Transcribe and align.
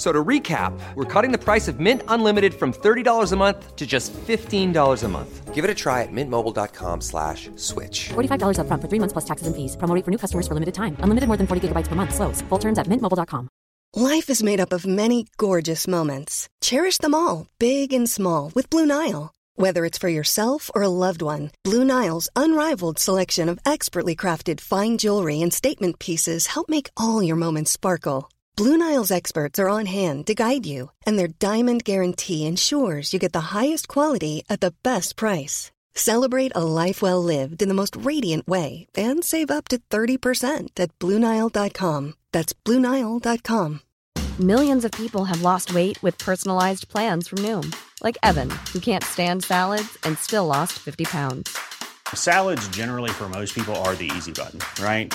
So 0.00 0.12
to 0.12 0.24
recap, 0.24 0.72
we're 0.94 1.04
cutting 1.04 1.30
the 1.30 1.36
price 1.36 1.68
of 1.68 1.78
Mint 1.78 2.02
Unlimited 2.08 2.54
from 2.54 2.72
$30 2.72 3.32
a 3.32 3.36
month 3.36 3.76
to 3.76 3.86
just 3.86 4.14
$15 4.14 5.04
a 5.04 5.08
month. 5.08 5.54
Give 5.54 5.62
it 5.62 5.70
a 5.70 5.74
try 5.74 6.00
at 6.00 6.08
mintmobile.com 6.10 7.02
slash 7.02 7.50
switch. 7.56 8.08
$45 8.08 8.60
up 8.60 8.66
front 8.66 8.80
for 8.80 8.88
three 8.88 8.98
months 8.98 9.12
plus 9.12 9.26
taxes 9.26 9.46
and 9.46 9.54
fees. 9.54 9.76
Promo 9.76 10.02
for 10.02 10.10
new 10.10 10.16
customers 10.16 10.48
for 10.48 10.54
limited 10.54 10.74
time. 10.74 10.96
Unlimited 11.00 11.28
more 11.28 11.36
than 11.36 11.46
40 11.46 11.68
gigabytes 11.68 11.86
per 11.86 11.96
month. 11.96 12.14
Slows. 12.14 12.40
Full 12.48 12.58
terms 12.58 12.78
at 12.78 12.86
mintmobile.com. 12.86 13.50
Life 13.92 14.30
is 14.30 14.42
made 14.42 14.58
up 14.58 14.72
of 14.72 14.86
many 14.86 15.26
gorgeous 15.36 15.86
moments. 15.86 16.48
Cherish 16.62 16.96
them 16.96 17.14
all, 17.14 17.48
big 17.58 17.92
and 17.92 18.08
small, 18.08 18.52
with 18.54 18.70
Blue 18.70 18.86
Nile. 18.86 19.32
Whether 19.56 19.84
it's 19.84 19.98
for 19.98 20.08
yourself 20.08 20.70
or 20.74 20.80
a 20.80 20.88
loved 20.88 21.20
one, 21.20 21.50
Blue 21.62 21.84
Nile's 21.84 22.30
unrivaled 22.34 22.98
selection 22.98 23.50
of 23.50 23.58
expertly 23.66 24.16
crafted 24.16 24.60
fine 24.60 24.96
jewelry 24.96 25.42
and 25.42 25.52
statement 25.52 25.98
pieces 25.98 26.46
help 26.46 26.70
make 26.70 26.88
all 26.96 27.22
your 27.22 27.36
moments 27.36 27.70
sparkle. 27.70 28.30
Blue 28.60 28.76
Nile's 28.76 29.10
experts 29.10 29.58
are 29.58 29.70
on 29.70 29.86
hand 29.86 30.26
to 30.26 30.34
guide 30.34 30.66
you, 30.66 30.90
and 31.06 31.18
their 31.18 31.28
diamond 31.38 31.82
guarantee 31.82 32.46
ensures 32.46 33.10
you 33.10 33.18
get 33.18 33.32
the 33.32 33.56
highest 33.56 33.88
quality 33.88 34.44
at 34.50 34.60
the 34.60 34.74
best 34.82 35.16
price. 35.16 35.70
Celebrate 35.94 36.52
a 36.54 36.62
life 36.62 37.00
well 37.00 37.22
lived 37.22 37.62
in 37.62 37.68
the 37.68 37.74
most 37.74 37.96
radiant 38.04 38.46
way 38.46 38.86
and 38.94 39.24
save 39.24 39.50
up 39.50 39.68
to 39.68 39.78
30% 39.88 40.78
at 40.78 40.90
BlueNile.com. 40.98 42.12
That's 42.32 42.52
BlueNile.com. 42.52 43.80
Millions 44.38 44.84
of 44.84 44.92
people 44.92 45.24
have 45.24 45.40
lost 45.40 45.72
weight 45.72 45.96
with 46.02 46.18
personalized 46.18 46.86
plans 46.90 47.28
from 47.28 47.38
Noom, 47.38 47.74
like 48.02 48.18
Evan, 48.22 48.50
who 48.74 48.80
can't 48.80 49.04
stand 49.04 49.42
salads 49.42 49.96
and 50.04 50.18
still 50.18 50.44
lost 50.44 50.72
50 50.78 51.06
pounds. 51.06 51.58
Salads, 52.12 52.68
generally, 52.68 53.10
for 53.10 53.30
most 53.30 53.54
people, 53.54 53.74
are 53.76 53.94
the 53.94 54.10
easy 54.18 54.32
button, 54.32 54.60
right? 54.84 55.14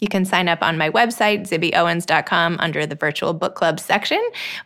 You 0.00 0.08
can 0.08 0.24
sign 0.24 0.48
up 0.48 0.62
on 0.62 0.78
my 0.78 0.90
website, 0.90 1.48
zibbyowens.com, 1.48 2.56
under 2.58 2.86
the 2.86 2.94
virtual 2.94 3.34
book 3.34 3.54
club 3.54 3.78
section, 3.78 4.22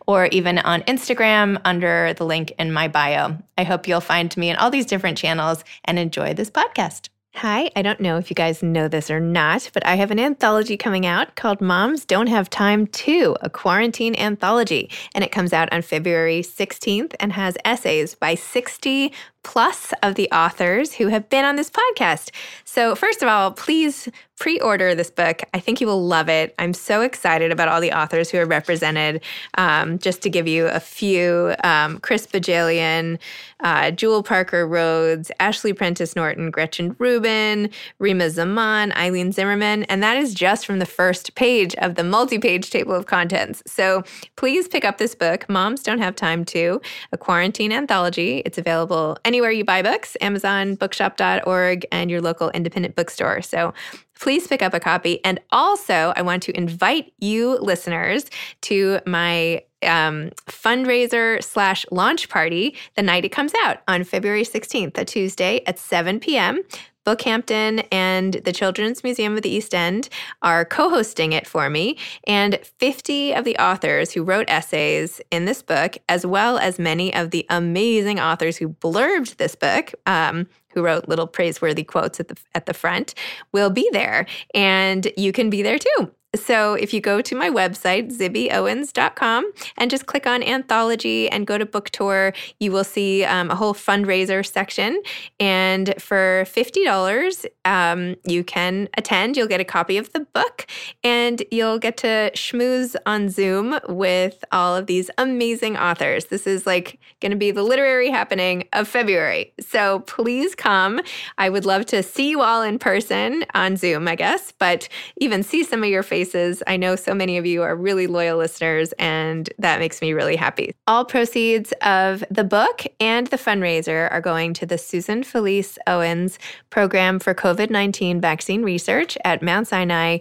or 0.07 0.27
even 0.27 0.59
on 0.59 0.81
Instagram 0.83 1.61
under 1.65 2.13
the 2.13 2.25
link 2.25 2.53
in 2.57 2.71
my 2.71 2.87
bio. 2.87 3.37
I 3.57 3.63
hope 3.63 3.87
you'll 3.87 4.01
find 4.01 4.35
me 4.37 4.49
in 4.49 4.55
all 4.55 4.69
these 4.69 4.85
different 4.85 5.17
channels 5.17 5.63
and 5.83 5.99
enjoy 5.99 6.33
this 6.33 6.49
podcast. 6.49 7.09
Hi, 7.39 7.69
I 7.75 7.81
don't 7.81 7.99
know 7.99 8.17
if 8.17 8.29
you 8.29 8.33
guys 8.33 8.63
know 8.63 8.87
this 8.87 9.11
or 9.11 9.19
not, 9.19 9.69
but 9.73 9.85
I 9.85 9.95
have 9.95 10.09
an 10.09 10.19
anthology 10.19 10.77
coming 10.77 11.05
out 11.05 11.35
called 11.35 11.59
Moms 11.59 12.05
Don't 12.05 12.27
Have 12.27 12.49
Time 12.49 12.87
To, 12.87 13.35
a 13.41 13.49
quarantine 13.49 14.15
anthology. 14.15 14.89
And 15.13 15.21
it 15.21 15.33
comes 15.33 15.51
out 15.51 15.67
on 15.73 15.81
February 15.81 16.41
16th 16.41 17.13
and 17.19 17.33
has 17.33 17.57
essays 17.65 18.15
by 18.15 18.35
60 18.35 19.11
plus 19.45 19.93
of 20.01 20.15
the 20.15 20.29
authors 20.31 20.95
who 20.95 21.07
have 21.07 21.29
been 21.29 21.45
on 21.45 21.55
this 21.55 21.69
podcast. 21.69 22.31
So, 22.65 22.95
first 22.95 23.21
of 23.21 23.29
all, 23.29 23.51
please 23.51 24.09
pre 24.37 24.59
order 24.59 24.93
this 24.93 25.09
book. 25.09 25.43
I 25.53 25.59
think 25.59 25.79
you 25.79 25.87
will 25.87 26.05
love 26.05 26.27
it. 26.27 26.53
I'm 26.59 26.73
so 26.73 27.01
excited 27.01 27.51
about 27.51 27.69
all 27.69 27.79
the 27.79 27.93
authors 27.93 28.29
who 28.29 28.37
are 28.39 28.45
represented. 28.45 29.21
Um, 29.57 29.97
just 29.99 30.21
to 30.23 30.29
give 30.29 30.47
you 30.47 30.67
a 30.67 30.81
few 30.81 31.55
um, 31.63 31.99
Chris 31.99 32.27
Bohjalian, 32.27 33.17
uh, 33.61 33.91
Jewell 33.91 34.23
Parker 34.23 34.67
Rhodes, 34.67 35.31
Ashley 35.39 35.71
Prentice 35.71 36.15
Norton, 36.15 36.51
Gretchen 36.51 36.95
Rubin, 36.99 37.69
Rima 37.99 38.29
Zaman, 38.29 38.91
Eilene 38.91 39.31
Zimmerman. 39.31 39.83
And 39.83 40.03
that 40.03 40.17
is 40.17 40.33
just 40.33 40.65
from 40.65 40.79
the 40.79 40.85
first 40.85 41.35
page 41.35 41.73
of 41.75 41.95
the 41.95 42.03
multi 42.03 42.39
page 42.39 42.71
table 42.71 42.93
of 42.93 43.05
contents. 43.05 43.63
So, 43.67 44.03
please 44.35 44.67
pick 44.67 44.83
up 44.83 44.97
this 44.97 45.15
book, 45.15 45.47
Moms 45.47 45.83
Don't 45.83 45.99
Have 45.99 46.15
Time 46.15 46.43
to, 46.45 46.81
a 47.13 47.17
quarantine 47.17 47.71
anthology. 47.71 48.41
It's 48.45 48.57
available 48.57 49.17
anywhere 49.23 49.34
anywhere 49.35 49.51
you 49.51 49.65
buy 49.65 49.81
books, 49.81 50.15
Amazon, 50.21 50.75
bookshop.org, 50.75 51.85
and 51.91 52.09
your 52.09 52.21
local 52.21 52.49
independent 52.51 52.95
bookstore. 52.95 53.41
So 53.41 53.73
please 54.17 54.47
pick 54.47 54.61
up 54.61 54.73
a 54.73 54.79
copy. 54.79 55.21
And 55.25 55.41
also, 55.51 56.13
I 56.15 56.21
want 56.21 56.41
to 56.43 56.57
invite 56.57 57.11
you 57.19 57.57
listeners 57.57 58.27
to 58.61 59.01
my 59.05 59.61
um, 59.83 60.31
fundraiser 60.47 61.43
slash 61.43 61.85
launch 61.91 62.29
party 62.29 62.77
the 62.95 63.03
night 63.03 63.25
it 63.25 63.29
comes 63.29 63.51
out 63.61 63.79
on 63.89 64.05
February 64.05 64.43
16th, 64.43 64.97
a 64.97 65.03
Tuesday 65.03 65.61
at 65.67 65.77
7 65.77 66.21
p.m. 66.21 66.63
Bookhampton 67.05 67.79
and 67.91 68.33
the 68.33 68.51
Children's 68.51 69.03
Museum 69.03 69.35
of 69.35 69.41
the 69.41 69.49
East 69.49 69.73
End 69.73 70.09
are 70.41 70.65
co 70.65 70.89
hosting 70.89 71.31
it 71.31 71.47
for 71.47 71.69
me. 71.69 71.97
And 72.27 72.59
50 72.79 73.33
of 73.33 73.45
the 73.45 73.57
authors 73.57 74.11
who 74.11 74.23
wrote 74.23 74.49
essays 74.49 75.21
in 75.31 75.45
this 75.45 75.61
book, 75.61 75.97
as 76.09 76.25
well 76.25 76.57
as 76.57 76.79
many 76.79 77.13
of 77.13 77.31
the 77.31 77.45
amazing 77.49 78.19
authors 78.19 78.57
who 78.57 78.69
blurbed 78.69 79.37
this 79.37 79.55
book, 79.55 79.93
um, 80.05 80.47
who 80.69 80.83
wrote 80.83 81.07
little 81.07 81.27
praiseworthy 81.27 81.83
quotes 81.83 82.19
at 82.19 82.27
the 82.27 82.37
at 82.53 82.65
the 82.65 82.73
front 82.73 83.15
will 83.53 83.69
be 83.69 83.89
there 83.93 84.25
and 84.53 85.07
you 85.15 85.31
can 85.31 85.49
be 85.49 85.61
there 85.61 85.79
too 85.79 86.11
so 86.35 86.73
if 86.73 86.93
you 86.93 87.01
go 87.01 87.21
to 87.21 87.35
my 87.35 87.49
website, 87.49 88.15
zibbyowens.com, 88.15 89.51
and 89.77 89.89
just 89.89 90.05
click 90.05 90.27
on 90.27 90.43
anthology 90.43 91.29
and 91.29 91.47
go 91.47 91.57
to 91.57 91.65
book 91.65 91.89
tour, 91.89 92.33
you 92.59 92.71
will 92.71 92.83
see 92.83 93.23
um, 93.23 93.49
a 93.49 93.55
whole 93.55 93.73
fundraiser 93.73 94.45
section. 94.45 95.01
And 95.39 95.93
for 95.99 96.43
$50, 96.47 97.45
um, 97.63 98.15
you 98.25 98.43
can 98.43 98.89
attend. 98.97 99.37
You'll 99.37 99.47
get 99.47 99.61
a 99.61 99.65
copy 99.65 99.97
of 99.97 100.11
the 100.13 100.21
book 100.21 100.67
and 101.03 101.43
you'll 101.51 101.79
get 101.79 101.97
to 101.97 102.31
schmooze 102.35 102.95
on 103.05 103.29
Zoom 103.29 103.79
with 103.87 104.43
all 104.51 104.75
of 104.75 104.87
these 104.87 105.09
amazing 105.17 105.77
authors. 105.77 106.25
This 106.25 106.45
is 106.45 106.67
like 106.67 106.99
going 107.21 107.31
to 107.31 107.37
be 107.37 107.51
the 107.51 107.63
literary 107.63 108.09
happening 108.09 108.67
of 108.73 108.87
February. 108.87 109.53
So 109.59 109.99
please 110.01 110.55
come. 110.55 110.99
I 111.37 111.49
would 111.49 111.65
love 111.65 111.85
to 111.87 112.03
see 112.03 112.29
you 112.29 112.41
all 112.41 112.61
in 112.61 112.79
person 112.79 113.45
on 113.53 113.77
Zoom, 113.77 114.07
I 114.07 114.15
guess, 114.15 114.51
but 114.51 114.89
even 115.17 115.43
see 115.43 115.63
some 115.63 115.83
of 115.83 115.89
your 115.89 116.03
faces 116.03 116.24
I 116.67 116.77
know 116.77 116.95
so 116.95 117.13
many 117.13 117.37
of 117.37 117.45
you 117.45 117.61
are 117.61 117.75
really 117.75 118.07
loyal 118.07 118.37
listeners, 118.37 118.93
and 118.93 119.49
that 119.59 119.79
makes 119.79 120.01
me 120.01 120.13
really 120.13 120.35
happy. 120.35 120.73
All 120.87 121.05
proceeds 121.05 121.73
of 121.81 122.23
the 122.31 122.43
book 122.43 122.83
and 122.99 123.27
the 123.27 123.37
fundraiser 123.37 124.11
are 124.11 124.21
going 124.21 124.53
to 124.55 124.65
the 124.65 124.77
Susan 124.77 125.23
Felice 125.23 125.77
Owens 125.87 126.39
Program 126.69 127.19
for 127.19 127.33
COVID 127.33 127.69
19 127.69 128.21
Vaccine 128.21 128.63
Research 128.63 129.17
at 129.23 129.41
Mount 129.41 129.67
Sinai 129.67 130.19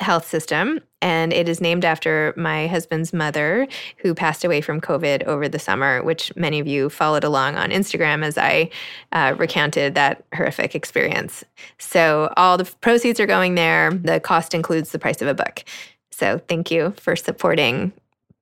health 0.00 0.26
system. 0.26 0.80
And 1.02 1.32
it 1.32 1.48
is 1.48 1.60
named 1.60 1.84
after 1.84 2.34
my 2.36 2.66
husband's 2.66 3.12
mother, 3.12 3.66
who 3.98 4.14
passed 4.14 4.44
away 4.44 4.60
from 4.60 4.80
COVID 4.80 5.24
over 5.24 5.48
the 5.48 5.58
summer, 5.58 6.02
which 6.02 6.34
many 6.36 6.58
of 6.58 6.66
you 6.66 6.90
followed 6.90 7.24
along 7.24 7.56
on 7.56 7.70
Instagram 7.70 8.24
as 8.24 8.36
I 8.36 8.70
uh, 9.12 9.34
recounted 9.38 9.94
that 9.94 10.24
horrific 10.34 10.74
experience. 10.74 11.44
So 11.78 12.32
all 12.36 12.58
the 12.58 12.64
proceeds 12.80 13.20
are 13.20 13.26
going 13.26 13.54
there. 13.54 13.90
The 13.92 14.20
cost 14.20 14.54
includes 14.54 14.90
the 14.90 14.98
price 14.98 15.22
of 15.22 15.28
a 15.28 15.34
book. 15.34 15.64
So 16.10 16.40
thank 16.48 16.70
you 16.70 16.92
for 16.98 17.16
supporting 17.16 17.92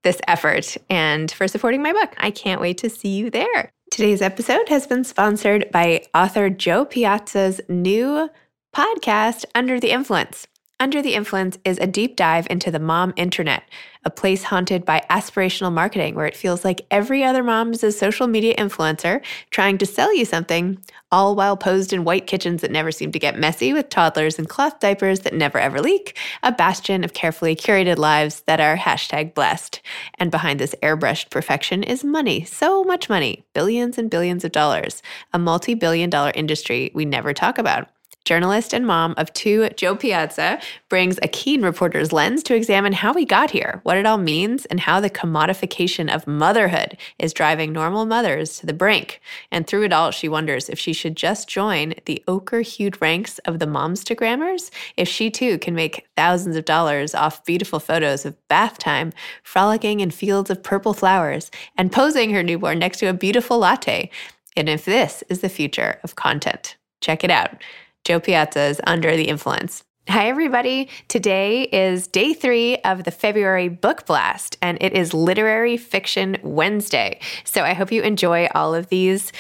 this 0.03 0.21
effort 0.27 0.77
and 0.89 1.31
for 1.31 1.49
supporting 1.49 1.83
my 1.83 1.93
book. 1.93 2.15
I 2.19 2.31
can't 2.31 2.61
wait 2.61 2.79
to 2.79 2.91
see 2.91 3.17
you 3.17 3.31
there. 3.31 3.71
Today's 3.91 4.23
episode 4.23 4.69
has 4.69 4.87
been 4.87 5.05
sponsored 5.05 5.71
by 5.73 6.05
author 6.15 6.51
Jo 6.51 6.85
Piazza's 6.85 7.61
new 7.69 8.29
podcast, 8.75 9.45
Under 9.55 9.81
the 9.81 9.91
Influence. 9.91 10.47
Under 10.81 11.03
the 11.03 11.15
Influence 11.15 11.59
is 11.65 11.77
a 11.79 11.89
deep 11.89 12.15
dive 12.15 12.47
into 12.49 12.71
the 12.71 12.79
mom 12.79 13.13
internet, 13.17 13.65
a 14.05 14.11
place 14.11 14.45
haunted 14.45 14.85
by 14.85 15.05
aspirational 15.11 15.73
marketing 15.73 16.15
where 16.15 16.25
it 16.25 16.37
feels 16.37 16.65
like 16.65 16.87
every 16.89 17.25
other 17.25 17.43
mom 17.43 17.73
is 17.73 17.83
a 17.83 17.91
social 17.91 18.29
media 18.29 18.55
influencer 18.55 19.21
trying 19.51 19.77
to 19.79 19.87
sell 19.87 20.15
you 20.15 20.25
something, 20.25 20.79
all 21.11 21.35
while 21.35 21.57
posed 21.57 21.93
in 21.93 22.05
white 22.05 22.29
kitchens 22.29 22.61
that 22.61 22.71
never 22.71 22.93
seem 22.93 23.11
to 23.11 23.19
get 23.19 23.37
messy 23.37 23.73
with 23.73 23.89
toddlers 23.89 24.39
and 24.39 24.49
cloth 24.49 24.79
diapers 24.79 25.21
that 25.21 25.35
never 25.35 25.59
ever 25.59 25.81
leak, 25.81 26.17
a 26.45 26.53
bastion 26.53 27.03
of 27.03 27.13
carefully 27.13 27.57
curated 27.57 27.99
lives 27.99 28.43
that 28.43 28.61
are 28.61 28.77
hashtag 28.77 29.35
blessed. 29.35 29.81
And 30.17 30.31
behind 30.31 30.61
this 30.61 30.77
airbrushed 30.81 31.31
perfection 31.31 31.83
is 31.83 32.05
money, 32.05 32.45
so 32.45 32.85
much 32.85 33.09
money, 33.09 33.45
billions 33.53 33.99
and 33.99 34.09
billions 34.09 34.45
of 34.45 34.53
dollars, 34.53 35.03
a 35.33 35.41
multi 35.41 35.75
billion 35.75 36.09
dollar 36.09 36.31
industry 36.37 36.93
we 36.95 37.05
never 37.05 37.35
talk 37.35 37.59
about. 37.59 37.89
Journalist 38.25 38.75
and 38.75 38.87
mom 38.87 39.15
of 39.17 39.33
two, 39.33 39.71
Jo 39.71 39.97
Piazza 39.97 40.61
brings 40.91 41.19
a 41.23 41.29
keen 41.29 41.63
reporter's 41.63 42.13
lens 42.13 42.43
to 42.43 42.55
examine 42.55 42.93
how 42.93 43.15
we 43.15 43.25
got 43.25 43.51
here, 43.51 43.81
what 43.85 43.97
it 43.97 44.05
all 44.05 44.19
means, 44.19 44.67
and 44.67 44.81
how 44.81 45.01
the 45.01 45.09
commodification 45.09 46.15
of 46.15 46.27
motherhood 46.27 46.99
is 47.19 47.33
driving 47.33 47.73
normal 47.73 48.05
mothers 48.05 48.59
to 48.59 48.67
the 48.67 48.75
brink. 48.75 49.23
And 49.51 49.67
through 49.67 49.85
it 49.85 49.95
all, 49.95 50.11
she 50.11 50.29
wonders 50.29 50.69
if 50.69 50.79
she 50.79 50.93
should 50.93 51.17
just 51.17 51.49
join 51.49 51.95
the 52.05 52.23
ochre 52.29 52.61
hued 52.61 53.01
ranks 53.01 53.39
of 53.47 53.61
the 53.61 53.67
momstagrammers, 53.67 54.71
if 54.99 55.09
she 55.09 55.31
too 55.31 55.57
can 55.57 55.75
make 55.75 56.07
thousands 56.15 56.57
of 56.57 56.67
dollars 56.67 57.15
off 57.15 57.47
beautiful 57.47 57.81
photos 57.81 58.27
of 58.27 58.37
bath 58.49 58.77
time, 58.77 59.13
frolicking 59.43 60.01
in 60.01 60.11
fields 60.11 60.51
of 60.51 60.63
purple 60.63 60.93
flowers, 60.93 61.51
and 61.79 61.93
posing 61.93 62.35
her 62.35 62.43
newborn 62.43 62.79
next 62.79 62.99
to 62.99 63.07
a 63.07 63.15
beautiful 63.15 63.59
latte. 63.59 64.11
And 64.55 64.69
if 64.69 64.85
this 64.85 65.25
is 65.31 65.41
the 65.41 65.49
future 65.49 65.99
of 66.05 66.15
content, 66.15 66.77
check 67.01 67.25
it 67.25 67.31
out. 67.31 67.63
Jo 68.05 68.21
Piazza's 68.21 68.81
Under 68.87 69.17
the 69.17 69.29
Influence. 69.29 69.85
Hi, 70.09 70.29
everybody. 70.29 70.89
Today 71.09 71.65
is 71.65 72.07
day 72.07 72.33
three 72.33 72.79
of 72.79 73.05
the 73.05 73.11
February 73.11 73.69
Book 73.69 74.07
Blast, 74.07 74.57
and 74.63 74.79
it 74.81 74.95
is 74.95 75.13
Literary 75.13 75.77
Fiction 75.77 76.39
Wednesday. 76.43 77.21
So 77.45 77.63
I 77.63 77.75
hope 77.75 77.93
you 77.93 78.01
enjoy 78.01 78.49
all 78.55 78.75
of 78.75 78.89
these 78.89 79.33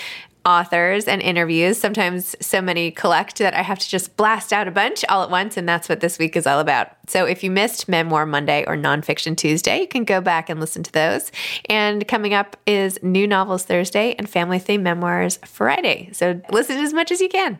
authors 0.45 1.09
and 1.09 1.23
interviews. 1.23 1.79
Sometimes 1.79 2.37
so 2.41 2.61
many 2.61 2.91
collect 2.91 3.39
that 3.39 3.55
I 3.55 3.63
have 3.63 3.79
to 3.79 3.89
just 3.89 4.17
blast 4.17 4.53
out 4.53 4.69
a 4.69 4.71
bunch 4.71 5.05
all 5.09 5.23
at 5.23 5.31
once, 5.31 5.57
and 5.57 5.69
that's 5.69 5.89
what 5.89 6.01
this 6.01 6.19
week 6.19 6.37
is 6.37 6.47
all 6.47 6.61
about. 6.61 6.89
So 7.07 7.25
if 7.25 7.43
you 7.43 7.51
missed 7.51 7.89
Memoir 7.89 8.27
Monday 8.27 8.65
or 8.67 8.77
Nonfiction 8.77 9.37
Tuesday, 9.37 9.81
you 9.81 9.89
can 9.89 10.05
go 10.05 10.21
back 10.21 10.51
and 10.51 10.61
listen 10.61 10.83
to 10.83 10.93
those. 10.93 11.33
And 11.71 12.07
coming 12.07 12.35
up 12.35 12.59
is 12.67 12.99
New 13.03 13.27
Novels 13.27 13.65
Thursday 13.65 14.15
and 14.19 14.29
Family 14.29 14.59
Theme 14.59 14.83
Memoirs 14.83 15.39
Friday. 15.47 16.11
So 16.13 16.41
listen 16.51 16.77
as 16.79 16.93
much 16.93 17.11
as 17.11 17.21
you 17.21 17.29
can. 17.29 17.59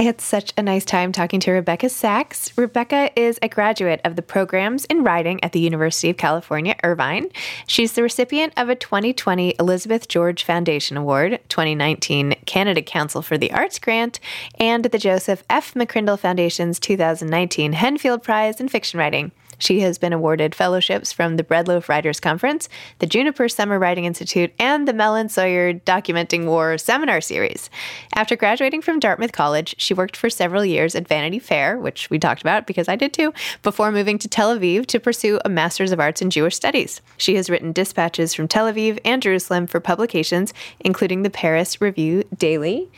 It's 0.00 0.22
such 0.22 0.52
a 0.56 0.62
nice 0.62 0.84
time 0.84 1.10
talking 1.10 1.40
to 1.40 1.50
Rebecca 1.50 1.88
Sacks. 1.88 2.56
Rebecca 2.56 3.10
is 3.18 3.36
a 3.42 3.48
graduate 3.48 4.00
of 4.04 4.14
the 4.14 4.22
programs 4.22 4.84
in 4.84 5.02
writing 5.02 5.42
at 5.42 5.50
the 5.50 5.58
University 5.58 6.08
of 6.08 6.16
California, 6.16 6.76
Irvine. 6.84 7.30
She's 7.66 7.94
the 7.94 8.04
recipient 8.04 8.52
of 8.56 8.68
a 8.68 8.76
2020 8.76 9.56
Elizabeth 9.58 10.06
George 10.06 10.44
Foundation 10.44 10.96
Award, 10.96 11.40
2019 11.48 12.36
Canada 12.46 12.80
Council 12.80 13.22
for 13.22 13.36
the 13.36 13.50
Arts 13.50 13.80
Grant, 13.80 14.20
and 14.60 14.84
the 14.84 14.98
Joseph 14.98 15.42
F. 15.50 15.74
McCrindle 15.74 16.16
Foundation's 16.16 16.78
2019 16.78 17.72
Henfield 17.72 18.22
Prize 18.22 18.60
in 18.60 18.68
Fiction 18.68 19.00
Writing. 19.00 19.32
She 19.58 19.80
has 19.80 19.98
been 19.98 20.12
awarded 20.12 20.54
fellowships 20.54 21.12
from 21.12 21.36
the 21.36 21.44
Breadloaf 21.44 21.88
Writers 21.88 22.20
Conference, 22.20 22.68
the 23.00 23.06
Juniper 23.06 23.48
Summer 23.48 23.78
Writing 23.78 24.04
Institute, 24.04 24.52
and 24.58 24.86
the 24.86 24.92
Mellon 24.92 25.28
Sawyer 25.28 25.74
Documenting 25.74 26.46
War 26.46 26.78
Seminar 26.78 27.20
Series. 27.20 27.68
After 28.14 28.36
graduating 28.36 28.82
from 28.82 29.00
Dartmouth 29.00 29.32
College, 29.32 29.74
she 29.78 29.94
worked 29.94 30.16
for 30.16 30.30
several 30.30 30.64
years 30.64 30.94
at 30.94 31.08
Vanity 31.08 31.38
Fair, 31.38 31.78
which 31.78 32.08
we 32.08 32.18
talked 32.18 32.40
about 32.40 32.66
because 32.66 32.88
I 32.88 32.96
did 32.96 33.12
too, 33.12 33.32
before 33.62 33.92
moving 33.92 34.18
to 34.18 34.28
Tel 34.28 34.56
Aviv 34.56 34.86
to 34.86 35.00
pursue 35.00 35.40
a 35.44 35.48
Master's 35.48 35.92
of 35.92 36.00
Arts 36.00 36.22
in 36.22 36.30
Jewish 36.30 36.54
Studies. 36.54 37.00
She 37.16 37.34
has 37.34 37.50
written 37.50 37.72
dispatches 37.72 38.34
from 38.34 38.48
Tel 38.48 38.72
Aviv 38.72 39.00
and 39.04 39.20
Jerusalem 39.20 39.66
for 39.66 39.80
publications, 39.80 40.54
including 40.80 41.22
the 41.22 41.30
Paris 41.30 41.80
Review 41.80 42.24
Daily. 42.36 42.90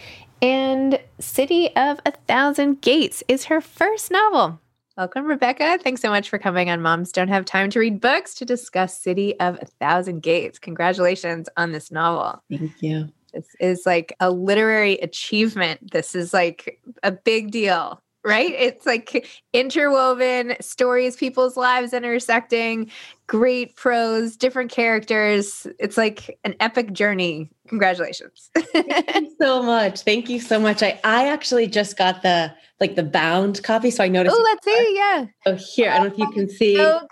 And 0.42 1.00
City 1.18 1.74
of 1.76 2.00
a 2.06 2.12
Thousand 2.12 2.80
Gates 2.80 3.22
is 3.28 3.44
her 3.44 3.60
first 3.60 4.10
novel. 4.10 4.60
Welcome, 4.96 5.26
Rebecca. 5.26 5.78
Thanks 5.82 6.02
so 6.02 6.10
much 6.10 6.28
for 6.28 6.38
coming 6.38 6.68
on 6.68 6.82
Moms 6.82 7.12
Don't 7.12 7.28
Have 7.28 7.44
Time 7.44 7.70
to 7.70 7.78
Read 7.78 8.00
Books 8.00 8.34
to 8.34 8.44
discuss 8.44 9.00
City 9.00 9.38
of 9.38 9.56
a 9.62 9.66
Thousand 9.66 10.20
Gates. 10.20 10.58
Congratulations 10.58 11.48
on 11.56 11.70
this 11.70 11.92
novel. 11.92 12.42
Thank 12.50 12.82
you. 12.82 13.08
This 13.32 13.46
is 13.60 13.86
like 13.86 14.14
a 14.18 14.30
literary 14.30 14.94
achievement. 14.94 15.92
This 15.92 16.16
is 16.16 16.34
like 16.34 16.80
a 17.04 17.12
big 17.12 17.52
deal, 17.52 18.02
right? 18.24 18.50
It's 18.50 18.84
like 18.84 19.28
interwoven 19.52 20.56
stories, 20.60 21.16
people's 21.16 21.56
lives 21.56 21.94
intersecting, 21.94 22.90
great 23.28 23.76
prose, 23.76 24.36
different 24.36 24.72
characters. 24.72 25.68
It's 25.78 25.96
like 25.96 26.36
an 26.42 26.56
epic 26.58 26.92
journey. 26.92 27.48
Congratulations. 27.68 28.50
Thank 28.58 29.14
you 29.14 29.36
so 29.40 29.62
much. 29.62 30.00
Thank 30.00 30.28
you 30.28 30.40
so 30.40 30.58
much. 30.58 30.82
I, 30.82 30.98
I 31.04 31.28
actually 31.28 31.68
just 31.68 31.96
got 31.96 32.22
the 32.22 32.52
like 32.80 32.96
the 32.96 33.02
bound 33.02 33.62
copy. 33.62 33.90
So 33.90 34.02
I 34.02 34.08
noticed. 34.08 34.34
Oh, 34.38 34.42
let's 34.42 34.64
see. 34.64 34.94
Yeah. 34.96 35.26
Oh, 35.46 35.54
here. 35.54 35.90
I 35.90 35.98
don't 35.98 36.06
know 36.06 36.12
if 36.12 36.18
you 36.18 36.30
can 36.32 36.48
see. 36.48 36.78
Oh, 36.80 37.00
so 37.00 37.06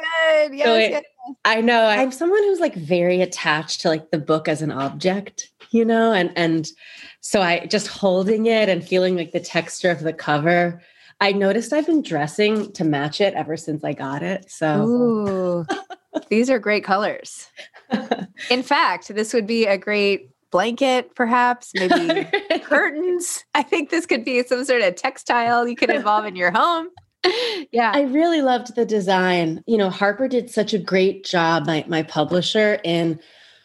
good. 0.48 0.54
Yes, 0.54 0.66
So 0.66 0.74
it- 0.74 0.90
yes. 0.90 1.04
I 1.44 1.60
know. 1.60 1.84
I'm 1.84 2.10
someone 2.10 2.42
who's 2.44 2.58
like 2.60 2.74
very 2.74 3.20
attached 3.20 3.82
to 3.82 3.88
like 3.88 4.10
the 4.10 4.18
book 4.18 4.48
as 4.48 4.62
an 4.62 4.72
object, 4.72 5.50
you 5.70 5.84
know, 5.84 6.10
and 6.12 6.32
and 6.36 6.66
so 7.20 7.42
I 7.42 7.66
just 7.66 7.86
holding 7.88 8.46
it 8.46 8.70
and 8.70 8.82
feeling 8.82 9.14
like 9.16 9.32
the 9.32 9.40
texture 9.40 9.90
of 9.90 10.00
the 10.00 10.14
cover. 10.14 10.80
I 11.20 11.32
noticed 11.32 11.72
I've 11.74 11.84
been 11.86 12.00
dressing 12.02 12.72
to 12.72 12.84
match 12.84 13.20
it 13.20 13.34
ever 13.34 13.58
since 13.58 13.84
I 13.84 13.92
got 13.92 14.22
it. 14.22 14.50
So 14.50 14.86
Ooh, 14.86 15.66
these 16.30 16.48
are 16.48 16.58
great 16.58 16.84
colors. 16.84 17.48
In 18.50 18.62
fact, 18.62 19.08
this 19.14 19.34
would 19.34 19.46
be 19.46 19.66
a 19.66 19.76
great 19.76 20.30
blanket, 20.50 21.14
perhaps, 21.14 21.72
maybe 21.74 22.26
curtains. 22.60 23.44
I 23.54 23.62
think 23.62 23.90
this 23.90 24.06
could 24.06 24.24
be 24.24 24.42
some 24.42 24.64
sort 24.64 24.82
of 24.82 24.96
textile 24.96 25.66
you 25.68 25.76
could 25.76 25.90
involve 25.90 26.24
in 26.24 26.36
your 26.36 26.50
home. 26.50 26.88
Yeah. 27.72 27.90
I 27.92 28.02
really 28.02 28.40
loved 28.40 28.74
the 28.74 28.86
design. 28.86 29.62
You 29.66 29.76
know, 29.76 29.90
Harper 29.90 30.28
did 30.28 30.48
such 30.48 30.72
a 30.72 30.78
great 30.78 31.24
job, 31.24 31.66
my 31.66 31.84
my 31.86 32.04
publisher, 32.04 32.80
in 32.84 33.18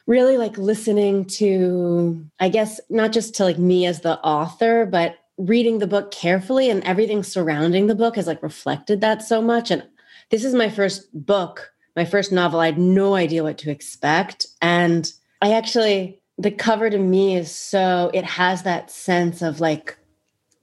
really 0.08 0.38
like 0.38 0.58
listening 0.58 1.26
to, 1.26 2.26
I 2.40 2.50
guess, 2.50 2.82
not 2.90 3.12
just 3.12 3.36
to 3.36 3.44
like 3.44 3.58
me 3.58 3.86
as 3.86 4.02
the 4.02 4.20
author, 4.20 4.86
but 4.86 5.18
reading 5.38 5.80
the 5.80 5.88
book 5.88 6.12
carefully 6.12 6.70
and 6.70 6.84
everything 6.84 7.24
surrounding 7.24 7.88
the 7.88 7.96
book 7.96 8.16
has 8.16 8.28
like 8.28 8.44
reflected 8.44 9.02
that 9.02 9.22
so 9.22 9.42
much. 9.42 9.72
And 9.72 9.84
this 10.30 10.44
is 10.44 10.54
my 10.54 10.70
first 10.70 11.08
book, 11.14 11.72
my 11.96 12.06
first 12.06 12.32
novel. 12.32 12.60
I 12.60 12.68
had 12.68 12.78
no 12.78 13.16
idea 13.16 13.44
what 13.44 13.58
to 13.60 13.72
expect. 13.72 14.48
And 14.62 15.12
I 15.42 15.54
actually, 15.54 16.22
the 16.44 16.52
cover 16.52 16.90
to 16.90 16.98
me 16.98 17.36
is 17.38 17.50
so, 17.50 18.12
it 18.14 18.26
has 18.26 18.64
that 18.64 18.92
sense 18.92 19.42
of 19.42 19.62
like 19.62 19.98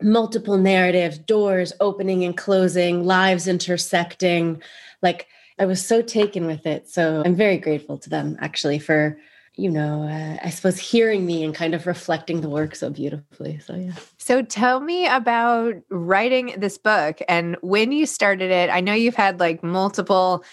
multiple 0.02 0.58
narratives, 0.58 1.18
doors 1.18 1.72
opening 1.80 2.22
and 2.22 2.36
closing, 2.36 3.04
lives 3.04 3.48
intersecting. 3.48 4.62
Like 5.02 5.26
I 5.58 5.64
was 5.64 5.84
so 5.84 6.02
taken 6.02 6.46
with 6.46 6.66
it. 6.66 6.88
So 6.88 7.22
I'm 7.24 7.34
very 7.34 7.56
grateful 7.56 7.96
to 7.98 8.10
them 8.10 8.36
actually 8.40 8.78
for, 8.78 9.18
you 9.56 9.70
know, 9.70 10.02
uh, 10.02 10.36
I 10.44 10.50
suppose 10.50 10.78
hearing 10.78 11.24
me 11.24 11.42
and 11.44 11.54
kind 11.54 11.74
of 11.74 11.86
reflecting 11.86 12.42
the 12.42 12.50
work 12.50 12.74
so 12.74 12.90
beautifully. 12.90 13.58
So 13.58 13.74
yeah. 13.74 13.94
So 14.18 14.42
tell 14.42 14.80
me 14.80 15.06
about 15.06 15.74
writing 15.88 16.54
this 16.58 16.76
book 16.76 17.20
and 17.26 17.56
when 17.62 17.90
you 17.90 18.04
started 18.04 18.50
it. 18.50 18.68
I 18.68 18.80
know 18.80 18.92
you've 18.92 19.14
had 19.14 19.40
like 19.40 19.62
multiple 19.62 20.44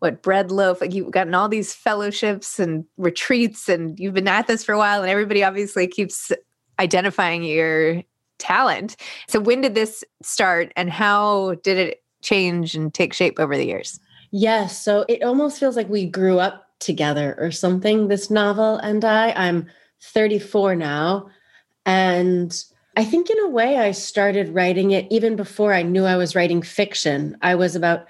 what 0.00 0.22
bread 0.22 0.50
loaf 0.50 0.80
like 0.80 0.92
you've 0.92 1.10
gotten 1.10 1.34
all 1.34 1.48
these 1.48 1.74
fellowships 1.74 2.58
and 2.58 2.84
retreats 2.96 3.68
and 3.68 3.98
you've 3.98 4.14
been 4.14 4.28
at 4.28 4.46
this 4.46 4.64
for 4.64 4.72
a 4.72 4.78
while 4.78 5.02
and 5.02 5.10
everybody 5.10 5.42
obviously 5.42 5.86
keeps 5.86 6.32
identifying 6.78 7.42
your 7.42 8.02
talent. 8.38 8.96
So 9.28 9.40
when 9.40 9.62
did 9.62 9.74
this 9.74 10.04
start 10.22 10.72
and 10.76 10.90
how 10.90 11.54
did 11.62 11.78
it 11.78 12.02
change 12.22 12.74
and 12.74 12.92
take 12.92 13.12
shape 13.12 13.38
over 13.38 13.56
the 13.56 13.66
years? 13.66 13.98
Yes. 14.30 14.82
So 14.82 15.04
it 15.08 15.22
almost 15.22 15.58
feels 15.58 15.76
like 15.76 15.88
we 15.88 16.06
grew 16.06 16.38
up 16.38 16.66
together 16.78 17.34
or 17.38 17.50
something, 17.50 18.08
this 18.08 18.30
novel 18.30 18.76
and 18.76 19.04
I. 19.04 19.32
I'm 19.32 19.66
34 20.02 20.76
now. 20.76 21.28
And 21.86 22.62
I 22.96 23.04
think 23.04 23.30
in 23.30 23.38
a 23.40 23.48
way 23.48 23.78
I 23.78 23.92
started 23.92 24.54
writing 24.54 24.90
it 24.90 25.06
even 25.10 25.36
before 25.36 25.72
I 25.72 25.82
knew 25.82 26.04
I 26.04 26.16
was 26.16 26.34
writing 26.34 26.62
fiction. 26.62 27.36
I 27.42 27.54
was 27.54 27.76
about 27.76 28.06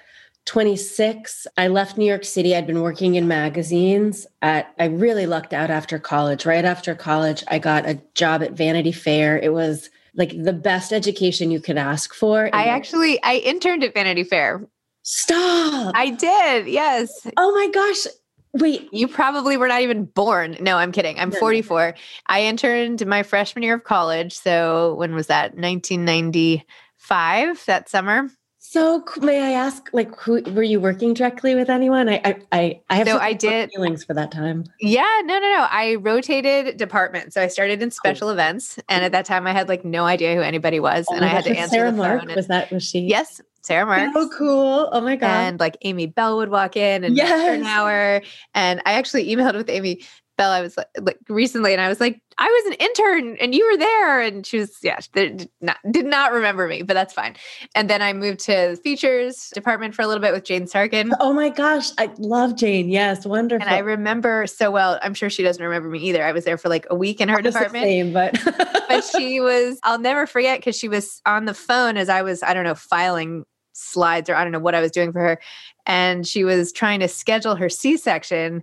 26. 0.47 1.47
I 1.57 1.69
left 1.69 1.99
New 1.99 2.07
York 2.07 2.25
City. 2.25 2.57
I'd 2.57 2.67
been 2.67 2.81
working 2.81 3.15
in 3.17 3.29
magazines. 3.29 4.26
At 4.43 4.73
I 4.79 4.87
really 4.87 5.26
lucked 5.26 5.53
out 5.53 5.71
after 5.71 5.99
college. 5.99 6.47
Right 6.47 6.65
after 6.65 6.95
college, 6.95 7.45
I 7.49 7.59
got 7.59 7.87
a 7.87 8.00
job 8.15 8.43
at 8.43 8.53
Vanity 8.53 8.93
Fair. 8.93 9.38
It 9.38 9.53
was 9.53 9.91
like 10.15 10.31
the 10.43 10.53
best 10.53 10.93
education 10.93 11.50
you 11.50 11.61
could 11.61 11.76
ask 11.76 12.15
for. 12.15 12.49
I 12.53 12.65
actually 12.65 13.23
I 13.23 13.35
interned 13.37 13.85
at 13.85 13.93
Vanity 13.93 14.25
Fair. 14.25 14.67
stop. 15.03 15.93
I 15.95 16.11
did. 16.11 16.69
Yes. 16.69 17.26
oh 17.37 17.53
my 17.53 17.69
gosh. 17.73 18.07
Wait, 18.55 18.88
You 18.91 19.07
probably 19.07 19.59
were 19.59 19.69
not 19.69 19.83
even 19.83 20.07
born. 20.07 20.57
No, 20.61 20.79
I'm 20.79 20.91
kidding. 20.91 21.19
I'm 21.19 21.29
No, 21.29 21.35
no. 21.35 21.41
44. 21.41 21.95
I 22.29 22.45
interned 22.45 23.07
my 23.07 23.23
freshman 23.23 23.62
year 23.62 23.75
of 23.75 23.85
college. 23.85 24.33
So 24.33 24.95
when 24.95 25.15
was 25.15 25.26
that? 25.26 25.55
1995, 25.57 27.67
that 27.67 27.91
summer. 27.91 28.31
So 28.68 29.04
may 29.20 29.40
I 29.40 29.52
ask, 29.52 29.90
like, 29.92 30.18
who 30.18 30.42
were 30.42 30.64
you 30.64 30.80
working 30.80 31.14
directly 31.14 31.54
with 31.54 31.70
anyone? 31.70 32.08
I 32.08 32.20
I 32.25 32.37
I, 32.50 32.80
I 32.90 32.96
have 32.96 33.06
so 33.06 33.18
I 33.18 33.32
did 33.32 33.70
feelings 33.70 34.02
for 34.02 34.12
that 34.14 34.32
time. 34.32 34.64
Yeah, 34.80 35.20
no, 35.25 35.38
no, 35.38 35.49
no. 35.49 35.68
I 35.70 35.94
rotated 35.94 36.76
departments. 36.76 37.35
So 37.35 37.42
I 37.42 37.46
started 37.46 37.80
in 37.80 37.87
oh. 37.87 37.90
special 37.90 38.26
cool. 38.26 38.30
events, 38.30 38.80
and 38.88 39.04
at 39.04 39.12
that 39.12 39.25
time 39.25 39.46
I 39.46 39.52
had 39.52 39.68
like 39.68 39.85
no 39.85 40.04
idea 40.04 40.35
who 40.35 40.40
anybody 40.40 40.80
was, 40.80 41.06
oh 41.08 41.14
and 41.14 41.25
I 41.25 41.28
oh, 41.28 41.30
had 41.30 41.44
to 41.44 41.50
answer 41.56 41.76
Sarah 41.76 41.92
the 41.92 41.96
Mark, 41.96 42.26
phone. 42.26 42.35
was 42.35 42.49
that 42.49 42.73
was 42.73 42.82
she? 42.82 42.99
Yes, 43.02 43.40
Sarah 43.62 43.87
Mark. 43.87 44.11
Oh, 44.16 44.28
cool! 44.37 44.88
Oh 44.90 45.00
my 45.00 45.14
god! 45.14 45.28
And 45.28 45.61
like 45.61 45.76
Amy 45.82 46.06
Bell 46.06 46.37
would 46.38 46.49
walk 46.49 46.76
in, 46.76 47.04
and 47.04 47.16
yes. 47.16 47.64
hour. 47.64 48.20
And 48.52 48.82
I 48.85 48.94
actually 48.94 49.28
emailed 49.28 49.54
with 49.54 49.70
Amy 49.70 50.02
Bell, 50.37 50.50
I 50.50 50.61
was 50.61 50.76
like, 50.76 50.88
like, 51.00 51.19
recently, 51.28 51.73
and 51.73 51.81
I 51.81 51.88
was 51.88 52.00
like, 52.00 52.21
I 52.38 52.47
was 52.47 52.66
an 52.66 52.73
intern 52.75 53.37
and 53.40 53.55
you 53.55 53.66
were 53.71 53.78
there. 53.78 54.21
And 54.21 54.45
she 54.45 54.59
was, 54.59 54.76
yeah, 54.83 54.99
did 55.14 55.49
not, 55.62 55.78
did 55.90 56.05
not 56.05 56.33
remember 56.33 56.69
me, 56.69 56.83
but 56.83 56.95
that's 56.95 57.14
fine. 57.14 57.37
And 57.75 57.88
then 57.88 58.02
I 58.02 58.12
moved 58.12 58.40
to 58.40 58.73
the 58.73 58.76
features 58.76 59.50
department 59.55 59.95
for 59.95 60.02
a 60.02 60.07
little 60.07 60.21
bit 60.21 60.33
with 60.33 60.45
Jane 60.45 60.64
Sarkin. 60.64 61.12
Oh 61.21 61.33
my 61.33 61.49
gosh, 61.49 61.90
I 61.97 62.11
love 62.19 62.57
Jane. 62.57 62.90
Yes, 62.90 63.25
wonderful. 63.25 63.66
And 63.66 63.75
I 63.75 63.78
remember 63.78 64.47
so 64.47 64.71
well. 64.71 64.99
I'm 65.02 65.14
sure 65.14 65.31
she 65.31 65.43
doesn't 65.43 65.62
remember 65.62 65.88
me 65.88 66.00
either. 66.00 66.25
I 66.25 66.33
was 66.33 66.45
there 66.45 66.59
for 66.59 66.69
like 66.69 66.87
a 66.90 66.95
week 66.95 67.21
in 67.21 67.28
her 67.28 67.40
department. 67.40 67.85
same, 67.85 68.12
but 68.12 68.38
but 68.88 69.05
she 69.05 69.40
was. 69.40 69.78
I'll 69.83 69.99
never 69.99 70.26
forget 70.26 70.59
because 70.59 70.76
she 70.76 70.88
was 70.88 71.23
on 71.25 71.47
the 71.47 71.55
phone 71.55 71.97
as 71.97 72.09
I 72.09 72.23
was, 72.23 72.43
I 72.43 72.52
don't 72.52 72.64
know, 72.64 72.75
filing 72.75 73.45
slides 73.73 74.28
or 74.28 74.35
I 74.35 74.43
don't 74.43 74.52
know 74.52 74.59
what 74.59 74.75
I 74.75 74.81
was 74.81 74.90
doing 74.90 75.12
for 75.12 75.21
her, 75.21 75.40
and 75.87 76.26
she 76.26 76.45
was 76.45 76.73
trying 76.73 77.00
to 77.00 77.09
schedule 77.09 77.57
her 77.57 77.69
C-section 77.69 78.62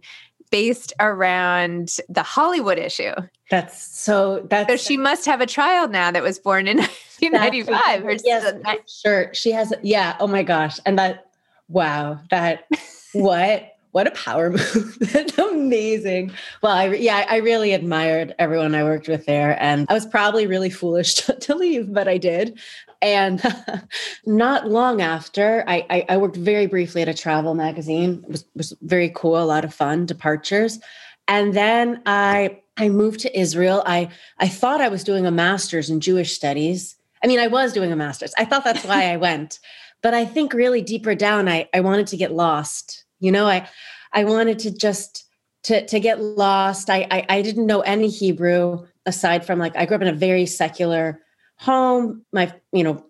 based 0.53 0.93
around 0.99 1.97
the 2.09 2.21
Hollywood 2.21 2.77
issue. 2.77 3.11
That's 3.49 3.81
so 3.99 4.45
that's 4.51 4.69
so 4.69 4.77
she 4.77 4.97
must 4.97 5.25
have 5.25 5.41
a 5.41 5.47
child 5.47 5.89
now 5.89 6.11
that 6.11 6.21
was 6.21 6.37
born 6.37 6.67
in 6.67 6.77
1995. 7.23 8.21
yes, 8.23 8.53
sure. 8.87 9.33
She 9.33 9.51
has 9.51 9.73
yeah, 9.81 10.15
oh 10.19 10.27
my 10.27 10.43
gosh. 10.43 10.79
And 10.85 10.99
that 10.99 11.25
wow, 11.69 12.19
that 12.29 12.67
what 13.13 13.72
what 13.93 14.07
a 14.07 14.11
power 14.11 14.49
move. 14.49 14.97
That's 14.99 15.37
amazing. 15.37 16.31
Well, 16.61 16.73
I 16.73 16.87
yeah, 16.87 17.25
I 17.29 17.37
really 17.37 17.73
admired 17.73 18.35
everyone 18.37 18.75
I 18.75 18.83
worked 18.83 19.07
with 19.07 19.25
there 19.25 19.57
and 19.61 19.87
I 19.89 19.93
was 19.93 20.05
probably 20.05 20.45
really 20.45 20.69
foolish 20.69 21.15
to, 21.25 21.33
to 21.33 21.55
leave, 21.55 21.93
but 21.93 22.07
I 22.07 22.17
did. 22.17 22.59
And 23.01 23.41
not 24.25 24.69
long 24.69 25.01
after, 25.01 25.63
I, 25.67 25.85
I, 25.89 26.05
I, 26.09 26.17
worked 26.17 26.37
very 26.37 26.67
briefly 26.67 27.01
at 27.01 27.09
a 27.09 27.13
travel 27.13 27.53
magazine. 27.53 28.23
It 28.23 28.31
was, 28.31 28.45
was 28.55 28.73
very 28.81 29.11
cool, 29.13 29.41
a 29.41 29.43
lot 29.43 29.65
of 29.65 29.73
fun, 29.73 30.05
departures. 30.05 30.79
And 31.27 31.53
then 31.53 32.01
I 32.05 32.61
I 32.77 32.89
moved 32.89 33.19
to 33.21 33.39
Israel. 33.39 33.83
I 33.85 34.09
I 34.39 34.47
thought 34.47 34.81
I 34.81 34.89
was 34.89 35.03
doing 35.03 35.25
a 35.25 35.31
master's 35.31 35.89
in 35.89 35.99
Jewish 35.99 36.33
studies. 36.33 36.95
I 37.23 37.27
mean, 37.27 37.39
I 37.39 37.47
was 37.47 37.73
doing 37.73 37.91
a 37.91 37.95
master's. 37.95 38.33
I 38.37 38.45
thought 38.45 38.63
that's 38.63 38.85
why 38.85 39.11
I 39.11 39.17
went. 39.17 39.59
But 40.01 40.13
I 40.13 40.25
think 40.25 40.53
really 40.53 40.81
deeper 40.81 41.15
down, 41.15 41.47
I, 41.47 41.69
I 41.73 41.79
wanted 41.79 42.07
to 42.07 42.17
get 42.17 42.33
lost. 42.33 43.05
You 43.23 43.31
know, 43.31 43.47
I 43.47 43.67
I 44.11 44.25
wanted 44.25 44.59
to 44.59 44.71
just 44.71 45.25
to 45.63 45.85
to 45.85 45.99
get 45.99 46.21
lost. 46.21 46.89
I, 46.89 47.07
I, 47.09 47.25
I 47.29 47.41
didn't 47.41 47.65
know 47.65 47.79
any 47.81 48.09
Hebrew 48.09 48.85
aside 49.05 49.45
from 49.45 49.59
like 49.59 49.75
I 49.77 49.85
grew 49.85 49.95
up 49.95 50.01
in 50.01 50.09
a 50.09 50.13
very 50.13 50.45
secular 50.45 51.21
home. 51.57 52.25
My 52.33 52.53
you 52.73 52.83
know 52.83 53.05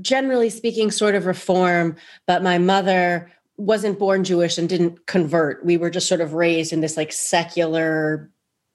generally 0.00 0.48
speaking 0.48 0.90
sort 0.90 1.14
of 1.14 1.26
reform 1.26 1.96
but 2.26 2.42
my 2.42 2.56
mother 2.56 3.30
wasn't 3.58 3.98
born 3.98 4.24
jewish 4.24 4.56
and 4.56 4.68
didn't 4.68 5.06
convert. 5.06 5.62
We 5.62 5.76
were 5.76 5.90
just 5.90 6.08
sort 6.08 6.22
of 6.22 6.32
raised 6.32 6.72
in 6.72 6.80
this 6.80 6.96
like 6.96 7.12
secular 7.12 8.30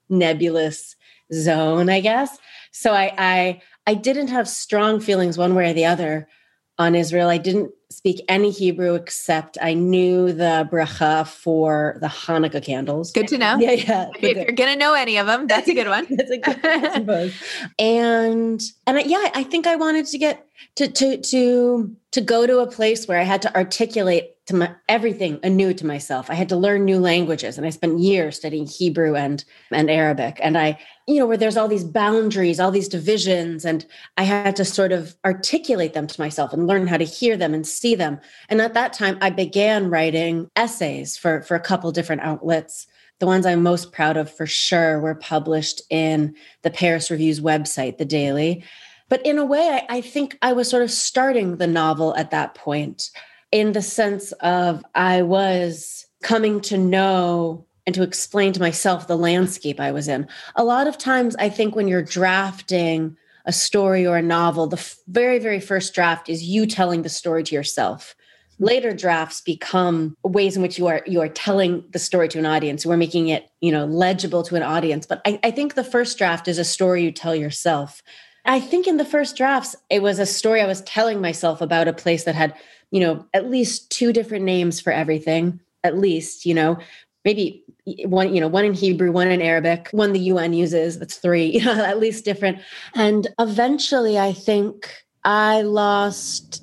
nebulous 0.08 0.94
zone 1.32 1.88
i 1.90 1.98
guess. 1.98 2.38
So 2.70 2.92
i 2.92 3.12
i 3.18 3.62
i 3.88 3.94
didn't 3.94 4.28
have 4.28 4.48
strong 4.48 5.00
feelings 5.00 5.36
one 5.36 5.56
way 5.56 5.70
or 5.70 5.74
the 5.74 5.86
other 5.86 6.28
on 6.78 6.94
Israel. 6.94 7.28
I 7.28 7.38
didn't 7.38 7.72
speak 7.90 8.24
any 8.28 8.50
Hebrew 8.50 8.94
except 8.94 9.56
I 9.62 9.74
knew 9.74 10.32
the 10.32 10.68
bracha 10.70 11.26
for 11.26 11.96
the 12.00 12.08
Hanukkah 12.08 12.62
candles. 12.62 13.12
Good 13.12 13.28
to 13.28 13.38
know. 13.38 13.56
Yeah, 13.58 13.72
yeah. 13.72 14.10
If 14.16 14.36
you're 14.36 14.52
gonna 14.52 14.76
know 14.76 14.94
any 14.94 15.16
of 15.16 15.26
them, 15.26 15.46
that's 15.46 15.68
a 15.68 15.74
good 15.74 15.88
one. 15.88 16.06
that's 16.10 16.30
a 16.30 16.38
good 16.38 17.06
one. 17.06 17.32
and 17.78 18.62
and 18.86 18.98
I, 18.98 19.02
yeah, 19.02 19.30
I 19.34 19.44
think 19.44 19.66
I 19.66 19.76
wanted 19.76 20.06
to 20.06 20.18
get 20.18 20.46
to 20.76 20.88
to 20.88 21.18
to 21.18 21.96
to 22.10 22.20
go 22.20 22.46
to 22.46 22.58
a 22.58 22.66
place 22.70 23.06
where 23.06 23.20
I 23.20 23.24
had 23.24 23.42
to 23.42 23.56
articulate 23.56 24.33
to 24.46 24.54
my 24.54 24.74
everything 24.88 25.40
anew 25.42 25.72
to 25.72 25.86
myself. 25.86 26.28
I 26.28 26.34
had 26.34 26.50
to 26.50 26.56
learn 26.56 26.84
new 26.84 26.98
languages, 26.98 27.56
and 27.56 27.66
I 27.66 27.70
spent 27.70 27.98
years 27.98 28.36
studying 28.36 28.66
Hebrew 28.66 29.16
and 29.16 29.42
and 29.70 29.90
Arabic. 29.90 30.38
And 30.42 30.58
I, 30.58 30.78
you 31.06 31.18
know, 31.18 31.26
where 31.26 31.38
there's 31.38 31.56
all 31.56 31.68
these 31.68 31.84
boundaries, 31.84 32.60
all 32.60 32.70
these 32.70 32.88
divisions, 32.88 33.64
and 33.64 33.86
I 34.18 34.24
had 34.24 34.54
to 34.56 34.64
sort 34.64 34.92
of 34.92 35.16
articulate 35.24 35.94
them 35.94 36.06
to 36.06 36.20
myself 36.20 36.52
and 36.52 36.66
learn 36.66 36.86
how 36.86 36.98
to 36.98 37.04
hear 37.04 37.36
them 37.36 37.54
and 37.54 37.66
see 37.66 37.94
them. 37.94 38.20
And 38.50 38.60
at 38.60 38.74
that 38.74 38.92
time, 38.92 39.16
I 39.22 39.30
began 39.30 39.88
writing 39.88 40.50
essays 40.56 41.16
for 41.16 41.42
for 41.42 41.54
a 41.54 41.60
couple 41.60 41.90
different 41.92 42.22
outlets. 42.22 42.86
The 43.20 43.26
ones 43.26 43.46
I'm 43.46 43.62
most 43.62 43.92
proud 43.92 44.16
of, 44.18 44.30
for 44.30 44.46
sure, 44.46 45.00
were 45.00 45.14
published 45.14 45.80
in 45.88 46.34
the 46.62 46.70
Paris 46.70 47.10
Review's 47.10 47.40
website, 47.40 47.96
the 47.96 48.04
Daily. 48.04 48.64
But 49.08 49.24
in 49.24 49.38
a 49.38 49.44
way, 49.44 49.80
I, 49.88 49.98
I 49.98 50.00
think 50.00 50.36
I 50.42 50.52
was 50.52 50.68
sort 50.68 50.82
of 50.82 50.90
starting 50.90 51.56
the 51.56 51.66
novel 51.66 52.14
at 52.16 52.30
that 52.32 52.54
point 52.54 53.10
in 53.54 53.70
the 53.70 53.80
sense 53.80 54.32
of 54.40 54.84
I 54.96 55.22
was 55.22 56.06
coming 56.24 56.60
to 56.62 56.76
know 56.76 57.64
and 57.86 57.94
to 57.94 58.02
explain 58.02 58.52
to 58.52 58.60
myself 58.60 59.06
the 59.06 59.16
landscape 59.16 59.78
I 59.78 59.92
was 59.92 60.08
in. 60.08 60.26
A 60.56 60.64
lot 60.64 60.88
of 60.88 60.98
times, 60.98 61.36
I 61.36 61.50
think 61.50 61.76
when 61.76 61.86
you're 61.86 62.02
drafting 62.02 63.16
a 63.46 63.52
story 63.52 64.04
or 64.04 64.16
a 64.16 64.22
novel, 64.22 64.66
the 64.66 64.78
f- 64.78 64.96
very, 65.06 65.38
very 65.38 65.60
first 65.60 65.94
draft 65.94 66.28
is 66.28 66.42
you 66.42 66.66
telling 66.66 67.02
the 67.02 67.08
story 67.08 67.44
to 67.44 67.54
yourself. 67.54 68.16
Later 68.58 68.92
drafts 68.92 69.40
become 69.40 70.16
ways 70.24 70.56
in 70.56 70.62
which 70.62 70.76
you 70.76 70.88
are 70.88 71.02
you 71.06 71.20
are 71.20 71.28
telling 71.28 71.84
the 71.92 72.00
story 72.00 72.26
to 72.30 72.40
an 72.40 72.46
audience. 72.46 72.84
We're 72.84 72.96
making 72.96 73.28
it, 73.28 73.48
you 73.60 73.70
know, 73.70 73.84
legible 73.84 74.42
to 74.44 74.56
an 74.56 74.64
audience. 74.64 75.06
But 75.06 75.20
I, 75.24 75.38
I 75.44 75.52
think 75.52 75.74
the 75.74 75.84
first 75.84 76.18
draft 76.18 76.48
is 76.48 76.58
a 76.58 76.64
story 76.64 77.04
you 77.04 77.12
tell 77.12 77.36
yourself. 77.36 78.02
I 78.44 78.60
think 78.60 78.86
in 78.86 78.96
the 78.96 79.04
first 79.04 79.36
drafts, 79.36 79.76
it 79.90 80.02
was 80.02 80.18
a 80.18 80.26
story 80.26 80.60
I 80.60 80.66
was 80.66 80.82
telling 80.82 81.20
myself 81.20 81.60
about 81.60 81.88
a 81.88 81.92
place 81.92 82.24
that 82.24 82.34
had 82.34 82.54
you 82.94 83.00
know, 83.00 83.26
at 83.34 83.50
least 83.50 83.90
two 83.90 84.12
different 84.12 84.44
names 84.44 84.80
for 84.80 84.92
everything, 84.92 85.58
at 85.82 85.98
least, 85.98 86.46
you 86.46 86.54
know, 86.54 86.78
maybe 87.24 87.64
one, 88.04 88.32
you 88.32 88.40
know, 88.40 88.46
one 88.46 88.64
in 88.64 88.72
Hebrew, 88.72 89.10
one 89.10 89.32
in 89.32 89.42
Arabic, 89.42 89.88
one 89.90 90.12
the 90.12 90.20
UN 90.20 90.52
uses, 90.52 91.00
that's 91.00 91.16
three, 91.16 91.46
you 91.54 91.64
know, 91.64 91.84
at 91.84 91.98
least 91.98 92.24
different. 92.24 92.60
And 92.94 93.26
eventually 93.40 94.16
I 94.16 94.32
think 94.32 94.94
I 95.24 95.62
lost 95.62 96.62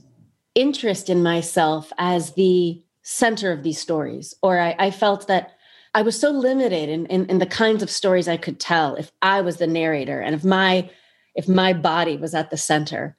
interest 0.56 1.10
in 1.10 1.22
myself 1.22 1.92
as 1.98 2.34
the 2.36 2.82
center 3.04 3.52
of 3.52 3.64
these 3.64 3.80
stories, 3.80 4.34
or 4.42 4.58
I, 4.58 4.74
I 4.80 4.90
felt 4.90 5.28
that 5.28 5.52
I 5.94 6.02
was 6.02 6.18
so 6.18 6.32
limited 6.32 6.88
in, 6.88 7.08
in, 7.08 7.26
in 7.26 7.40
the 7.40 7.46
kinds 7.46 7.84
of 7.84 7.90
stories 7.90 8.30
I 8.30 8.38
could 8.38 8.58
tell 8.58 8.96
if 8.96 9.12
I 9.22 9.42
was 9.42 9.58
the 9.58 9.68
narrator 9.68 10.22
and 10.22 10.34
if 10.34 10.46
my 10.46 10.90
if 11.36 11.50
my 11.50 11.74
body 11.74 12.16
was 12.16 12.34
at 12.34 12.52
the 12.52 12.58
center. 12.58 13.18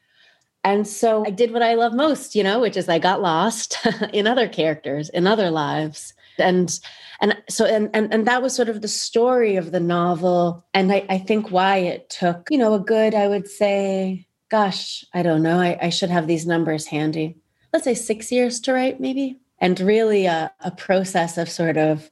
And 0.65 0.87
so 0.87 1.25
I 1.27 1.31
did 1.31 1.53
what 1.53 1.63
I 1.63 1.75
love 1.75 1.93
most, 1.93 2.35
you 2.35 2.45
know, 2.45 2.61
which 2.61 2.77
is 2.77 2.89
I 2.89 2.99
got 2.99 3.21
lost 3.21 3.79
in 4.13 4.27
other 4.27 4.49
characters, 4.49 5.09
in 5.09 5.27
other 5.27 5.51
lives. 5.51 6.15
And 6.39 6.79
and 7.21 7.37
so 7.49 7.67
and 7.67 7.91
and, 7.93 8.13
and 8.13 8.27
that 8.27 8.43
was 8.43 8.55
sort 8.55 8.69
of 8.69 8.81
the 8.81 8.89
story 8.89 9.57
of 9.57 9.73
the 9.73 9.81
novel. 9.81 10.65
And 10.73 10.93
I, 10.93 11.05
I 11.09 11.19
think 11.19 11.51
why 11.51 11.79
it 11.79 12.09
took, 12.11 12.49
you 12.51 12.59
know, 12.59 12.75
a 12.75 12.81
good, 12.81 13.15
I 13.15 13.29
would 13.29 13.49
say, 13.49 14.27
gosh, 14.49 15.05
I 15.13 15.23
don't 15.23 15.43
know. 15.43 15.59
I, 15.59 15.79
I 15.81 15.89
should 15.89 16.11
have 16.11 16.27
these 16.27 16.47
numbers 16.47 16.87
handy. 16.87 17.37
Let's 17.73 17.85
say 17.85 17.95
six 17.95 18.31
years 18.31 18.61
to 18.61 18.73
write, 18.73 19.01
maybe. 19.01 19.39
And 19.59 19.79
really 19.81 20.27
a, 20.27 20.53
a 20.61 20.71
process 20.71 21.39
of 21.39 21.49
sort 21.49 21.77
of 21.77 22.11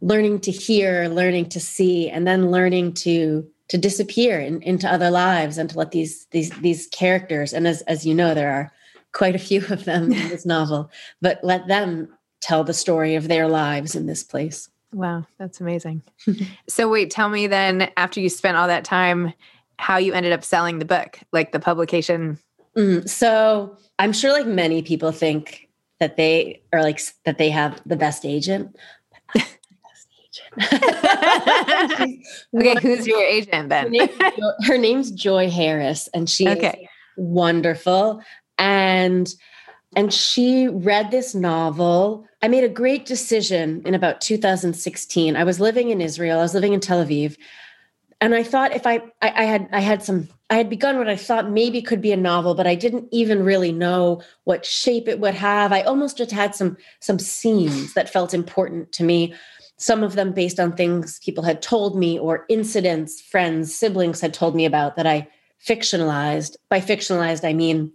learning 0.00 0.40
to 0.40 0.50
hear, 0.50 1.08
learning 1.08 1.48
to 1.50 1.60
see, 1.60 2.10
and 2.10 2.26
then 2.26 2.50
learning 2.50 2.94
to 2.94 3.46
to 3.68 3.78
disappear 3.78 4.38
in, 4.38 4.62
into 4.62 4.90
other 4.90 5.10
lives 5.10 5.58
and 5.58 5.70
to 5.70 5.78
let 5.78 5.90
these 5.90 6.26
these 6.26 6.50
these 6.60 6.86
characters 6.88 7.52
and 7.52 7.66
as 7.66 7.82
as 7.82 8.06
you 8.06 8.14
know 8.14 8.34
there 8.34 8.52
are 8.52 8.72
quite 9.12 9.34
a 9.34 9.40
few 9.40 9.64
of 9.68 9.84
them 9.84 10.12
in 10.12 10.28
this 10.28 10.46
novel 10.46 10.90
but 11.20 11.40
let 11.42 11.66
them 11.68 12.08
tell 12.40 12.64
the 12.64 12.74
story 12.74 13.14
of 13.14 13.28
their 13.28 13.48
lives 13.48 13.94
in 13.94 14.06
this 14.06 14.22
place. 14.22 14.68
Wow 14.92 15.26
that's 15.38 15.60
amazing. 15.60 16.02
So 16.68 16.88
wait 16.88 17.10
tell 17.10 17.28
me 17.28 17.46
then 17.46 17.90
after 17.96 18.20
you 18.20 18.28
spent 18.28 18.56
all 18.56 18.68
that 18.68 18.84
time 18.84 19.32
how 19.78 19.98
you 19.98 20.14
ended 20.14 20.32
up 20.32 20.42
selling 20.42 20.78
the 20.78 20.84
book 20.84 21.18
like 21.32 21.52
the 21.52 21.60
publication? 21.60 22.38
Mm, 22.76 23.08
so 23.08 23.76
i'm 23.98 24.12
sure 24.12 24.32
like 24.32 24.46
many 24.46 24.82
people 24.82 25.10
think 25.10 25.66
that 25.98 26.16
they 26.16 26.60
are 26.72 26.82
like 26.82 27.00
that 27.24 27.38
they 27.38 27.50
have 27.50 27.80
the 27.86 27.96
best 27.96 28.24
agent 28.24 28.76
okay, 32.54 32.74
who's 32.80 33.06
your 33.06 33.22
agent 33.22 33.68
then? 33.68 33.84
her, 33.84 33.90
name's, 33.90 34.66
her 34.66 34.78
name's 34.78 35.10
Joy 35.10 35.50
Harris, 35.50 36.08
and 36.14 36.28
she 36.28 36.48
okay. 36.48 36.88
wonderful. 37.16 38.22
And 38.58 39.32
and 39.94 40.12
she 40.12 40.68
read 40.68 41.10
this 41.10 41.34
novel. 41.34 42.26
I 42.42 42.48
made 42.48 42.64
a 42.64 42.68
great 42.68 43.06
decision 43.06 43.82
in 43.84 43.94
about 43.94 44.20
2016. 44.20 45.36
I 45.36 45.44
was 45.44 45.58
living 45.58 45.90
in 45.90 46.00
Israel. 46.00 46.38
I 46.38 46.42
was 46.42 46.54
living 46.54 46.72
in 46.72 46.80
Tel 46.80 47.04
Aviv. 47.04 47.36
and 48.20 48.34
I 48.34 48.42
thought 48.42 48.74
if 48.74 48.86
I, 48.86 49.02
I 49.22 49.32
I 49.42 49.44
had 49.44 49.68
I 49.72 49.80
had 49.80 50.02
some 50.02 50.28
I 50.48 50.56
had 50.56 50.70
begun 50.70 50.96
what 50.96 51.08
I 51.08 51.16
thought 51.16 51.50
maybe 51.50 51.82
could 51.82 52.00
be 52.00 52.12
a 52.12 52.16
novel, 52.16 52.54
but 52.54 52.68
I 52.68 52.76
didn't 52.76 53.08
even 53.10 53.42
really 53.42 53.72
know 53.72 54.22
what 54.44 54.64
shape 54.64 55.08
it 55.08 55.18
would 55.18 55.34
have. 55.34 55.72
I 55.72 55.82
almost 55.82 56.18
just 56.18 56.30
had 56.30 56.54
some 56.54 56.76
some 57.00 57.18
scenes 57.18 57.94
that 57.94 58.12
felt 58.12 58.32
important 58.32 58.92
to 58.92 59.04
me. 59.04 59.34
Some 59.78 60.02
of 60.02 60.14
them 60.14 60.32
based 60.32 60.58
on 60.58 60.72
things 60.72 61.18
people 61.18 61.44
had 61.44 61.60
told 61.62 61.96
me 61.98 62.18
or 62.18 62.46
incidents 62.48 63.20
friends, 63.20 63.74
siblings 63.74 64.20
had 64.20 64.32
told 64.32 64.54
me 64.54 64.64
about 64.64 64.96
that 64.96 65.06
I 65.06 65.28
fictionalized. 65.64 66.56
By 66.68 66.80
fictionalized, 66.80 67.46
I 67.46 67.52
mean 67.52 67.92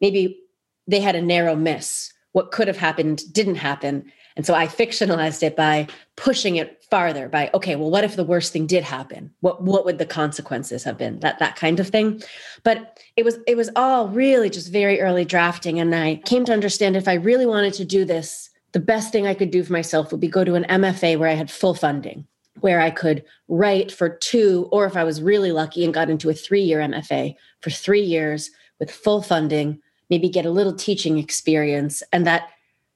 maybe 0.00 0.40
they 0.86 1.00
had 1.00 1.16
a 1.16 1.22
narrow 1.22 1.56
miss. 1.56 2.12
What 2.32 2.52
could 2.52 2.68
have 2.68 2.76
happened 2.76 3.22
didn't 3.32 3.56
happen. 3.56 4.12
And 4.36 4.44
so 4.44 4.54
I 4.54 4.66
fictionalized 4.66 5.42
it 5.42 5.56
by 5.56 5.88
pushing 6.16 6.56
it 6.56 6.84
farther 6.90 7.28
by, 7.28 7.50
okay, 7.54 7.74
well, 7.74 7.90
what 7.90 8.04
if 8.04 8.16
the 8.16 8.24
worst 8.24 8.52
thing 8.52 8.66
did 8.66 8.84
happen? 8.84 9.32
What 9.40 9.62
what 9.62 9.84
would 9.86 9.98
the 9.98 10.06
consequences 10.06 10.84
have 10.84 10.98
been? 10.98 11.20
That 11.20 11.38
that 11.38 11.56
kind 11.56 11.80
of 11.80 11.88
thing. 11.88 12.22
But 12.62 13.00
it 13.16 13.24
was 13.24 13.38
it 13.46 13.56
was 13.56 13.70
all 13.74 14.08
really 14.08 14.50
just 14.50 14.70
very 14.70 15.00
early 15.00 15.24
drafting. 15.24 15.80
And 15.80 15.94
I 15.94 16.16
came 16.26 16.44
to 16.44 16.52
understand 16.52 16.96
if 16.96 17.08
I 17.08 17.14
really 17.14 17.46
wanted 17.46 17.72
to 17.74 17.84
do 17.84 18.04
this, 18.04 18.50
the 18.76 18.80
best 18.80 19.10
thing 19.10 19.26
I 19.26 19.32
could 19.32 19.50
do 19.50 19.64
for 19.64 19.72
myself 19.72 20.10
would 20.10 20.20
be 20.20 20.28
go 20.28 20.44
to 20.44 20.54
an 20.54 20.66
MFA 20.68 21.18
where 21.18 21.30
I 21.30 21.32
had 21.32 21.50
full 21.50 21.72
funding, 21.72 22.26
where 22.60 22.78
I 22.78 22.90
could 22.90 23.24
write 23.48 23.90
for 23.90 24.10
two, 24.10 24.68
or 24.70 24.84
if 24.84 24.98
I 24.98 25.02
was 25.02 25.22
really 25.22 25.50
lucky 25.50 25.82
and 25.82 25.94
got 25.94 26.10
into 26.10 26.28
a 26.28 26.34
three-year 26.34 26.80
MFA 26.80 27.36
for 27.62 27.70
three 27.70 28.02
years 28.02 28.50
with 28.78 28.90
full 28.90 29.22
funding, 29.22 29.80
maybe 30.10 30.28
get 30.28 30.44
a 30.44 30.50
little 30.50 30.74
teaching 30.74 31.16
experience. 31.16 32.02
And 32.12 32.26
that 32.26 32.50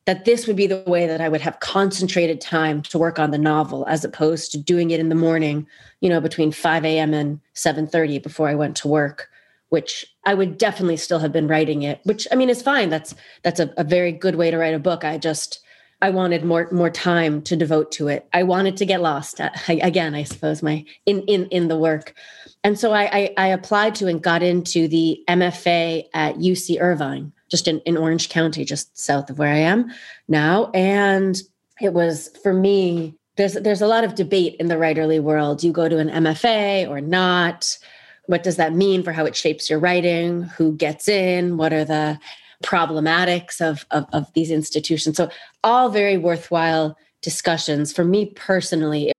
that 0.04 0.26
this 0.26 0.46
would 0.46 0.56
be 0.56 0.66
the 0.66 0.84
way 0.86 1.06
that 1.06 1.22
I 1.22 1.30
would 1.30 1.40
have 1.40 1.60
concentrated 1.60 2.42
time 2.42 2.82
to 2.82 2.98
work 2.98 3.18
on 3.18 3.30
the 3.30 3.38
novel 3.38 3.86
as 3.88 4.04
opposed 4.04 4.52
to 4.52 4.58
doing 4.58 4.90
it 4.90 5.00
in 5.00 5.08
the 5.08 5.14
morning, 5.14 5.66
you 6.02 6.10
know, 6.10 6.20
between 6.20 6.52
5 6.52 6.84
a.m. 6.84 7.14
and 7.14 7.40
7:30 7.54 8.22
before 8.22 8.50
I 8.50 8.54
went 8.54 8.76
to 8.76 8.88
work, 8.88 9.30
which 9.70 10.04
I 10.26 10.34
would 10.34 10.58
definitely 10.58 10.98
still 10.98 11.20
have 11.20 11.32
been 11.32 11.48
writing 11.48 11.84
it, 11.84 12.00
which 12.02 12.28
I 12.30 12.34
mean 12.34 12.50
is 12.50 12.60
fine. 12.60 12.90
That's 12.90 13.14
that's 13.44 13.60
a, 13.60 13.72
a 13.78 13.84
very 13.84 14.12
good 14.12 14.34
way 14.34 14.50
to 14.50 14.58
write 14.58 14.74
a 14.74 14.78
book. 14.78 15.04
I 15.04 15.16
just 15.16 15.60
I 16.02 16.10
wanted 16.10 16.44
more 16.44 16.68
more 16.72 16.90
time 16.90 17.42
to 17.42 17.56
devote 17.56 17.92
to 17.92 18.08
it. 18.08 18.26
I 18.32 18.42
wanted 18.42 18.76
to 18.78 18.86
get 18.86 19.02
lost. 19.02 19.40
Uh, 19.40 19.50
I, 19.68 19.74
again, 19.82 20.14
I 20.14 20.24
suppose 20.24 20.62
my 20.62 20.84
in 21.06 21.22
in 21.22 21.46
in 21.46 21.68
the 21.68 21.78
work. 21.78 22.14
And 22.62 22.78
so 22.78 22.92
I, 22.92 23.04
I, 23.12 23.34
I 23.38 23.46
applied 23.48 23.94
to 23.96 24.06
and 24.06 24.22
got 24.22 24.42
into 24.42 24.86
the 24.86 25.22
MFA 25.28 26.04
at 26.12 26.36
UC 26.36 26.80
Irvine 26.80 27.32
just 27.50 27.66
in, 27.66 27.80
in 27.80 27.96
Orange 27.96 28.28
County, 28.28 28.64
just 28.64 28.96
south 28.98 29.30
of 29.30 29.38
where 29.38 29.52
I 29.52 29.58
am 29.58 29.90
now. 30.28 30.70
And 30.72 31.40
it 31.80 31.92
was 31.92 32.30
for 32.42 32.52
me, 32.52 33.16
there's 33.36 33.54
there's 33.54 33.82
a 33.82 33.86
lot 33.86 34.04
of 34.04 34.14
debate 34.14 34.56
in 34.60 34.68
the 34.68 34.74
writerly 34.74 35.20
world. 35.20 35.62
You 35.62 35.72
go 35.72 35.88
to 35.88 35.98
an 35.98 36.10
MFA 36.10 36.88
or 36.88 37.00
not. 37.00 37.78
What 38.26 38.42
does 38.42 38.56
that 38.56 38.74
mean 38.74 39.02
for 39.02 39.12
how 39.12 39.24
it 39.24 39.34
shapes 39.34 39.68
your 39.68 39.78
writing? 39.78 40.42
Who 40.42 40.76
gets 40.76 41.08
in? 41.08 41.56
What 41.56 41.72
are 41.72 41.84
the 41.84 42.18
problematics 42.64 43.60
of, 43.60 43.86
of, 43.90 44.06
of 44.12 44.32
these 44.34 44.50
institutions? 44.50 45.16
So 45.16 45.30
all 45.64 45.88
very 45.88 46.16
worthwhile 46.16 46.96
discussions. 47.22 47.92
For 47.92 48.04
me 48.04 48.26
personally, 48.26 49.12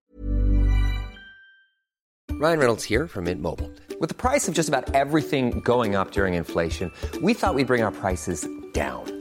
Ryan 2.41 2.57
Reynolds 2.57 2.83
here 2.83 3.07
from 3.07 3.25
Mint 3.25 3.39
Mobile. 3.39 3.69
With 3.99 4.09
the 4.09 4.15
price 4.15 4.47
of 4.47 4.55
just 4.55 4.67
about 4.67 4.95
everything 4.95 5.59
going 5.59 5.93
up 5.93 6.09
during 6.09 6.33
inflation, 6.33 6.91
we 7.21 7.35
thought 7.35 7.53
we'd 7.53 7.67
bring 7.67 7.83
our 7.83 7.91
prices 7.91 8.47
down. 8.73 9.20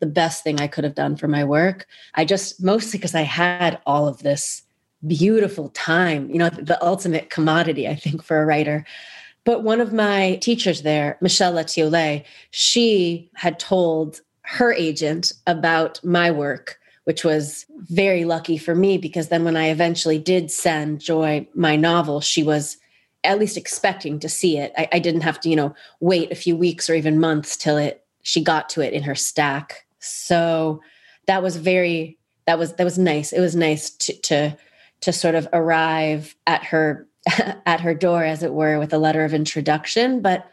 the 0.00 0.06
best 0.06 0.44
thing 0.44 0.60
I 0.60 0.66
could 0.66 0.84
have 0.84 0.94
done 0.94 1.16
for 1.16 1.28
my 1.28 1.44
work. 1.44 1.86
I 2.14 2.24
just 2.24 2.62
mostly 2.62 2.98
because 2.98 3.14
I 3.14 3.22
had 3.22 3.80
all 3.86 4.08
of 4.08 4.22
this 4.22 4.62
beautiful 5.06 5.70
time, 5.70 6.30
you 6.30 6.38
know, 6.38 6.48
the 6.50 6.82
ultimate 6.84 7.30
commodity, 7.30 7.88
I 7.88 7.94
think, 7.94 8.22
for 8.22 8.40
a 8.40 8.46
writer. 8.46 8.84
But 9.44 9.62
one 9.62 9.80
of 9.80 9.92
my 9.92 10.36
teachers 10.36 10.82
there, 10.82 11.18
Michelle 11.20 11.52
Latiolais, 11.52 12.24
she 12.50 13.30
had 13.34 13.58
told 13.58 14.20
her 14.42 14.72
agent 14.72 15.32
about 15.46 16.02
my 16.04 16.30
work, 16.30 16.78
which 17.04 17.24
was 17.24 17.64
very 17.68 18.24
lucky 18.24 18.58
for 18.58 18.74
me 18.74 18.98
because 18.98 19.28
then 19.28 19.44
when 19.44 19.56
I 19.56 19.68
eventually 19.68 20.18
did 20.18 20.50
send 20.50 21.00
Joy 21.00 21.46
my 21.54 21.76
novel, 21.76 22.20
she 22.20 22.42
was 22.42 22.76
at 23.22 23.38
least 23.38 23.56
expecting 23.56 24.18
to 24.20 24.28
see 24.28 24.58
it. 24.58 24.72
I, 24.76 24.88
I 24.92 24.98
didn't 24.98 25.22
have 25.22 25.40
to, 25.40 25.48
you 25.48 25.56
know, 25.56 25.74
wait 26.00 26.30
a 26.32 26.36
few 26.36 26.56
weeks 26.56 26.88
or 26.90 26.94
even 26.94 27.20
months 27.20 27.56
till 27.56 27.76
it 27.76 28.06
she 28.26 28.42
got 28.42 28.68
to 28.70 28.80
it 28.80 28.92
in 28.92 29.04
her 29.04 29.14
stack. 29.14 29.85
So 30.08 30.80
that 31.26 31.42
was 31.42 31.56
very 31.56 32.18
that 32.46 32.58
was 32.58 32.74
that 32.74 32.84
was 32.84 32.98
nice. 32.98 33.32
It 33.32 33.40
was 33.40 33.54
nice 33.54 33.90
to 33.90 34.12
to 34.22 34.56
to 35.02 35.12
sort 35.12 35.34
of 35.34 35.48
arrive 35.52 36.34
at 36.46 36.64
her 36.64 37.06
at 37.66 37.80
her 37.80 37.94
door, 37.94 38.24
as 38.24 38.42
it 38.42 38.54
were, 38.54 38.78
with 38.78 38.92
a 38.92 38.98
letter 38.98 39.24
of 39.24 39.34
introduction. 39.34 40.22
But 40.22 40.50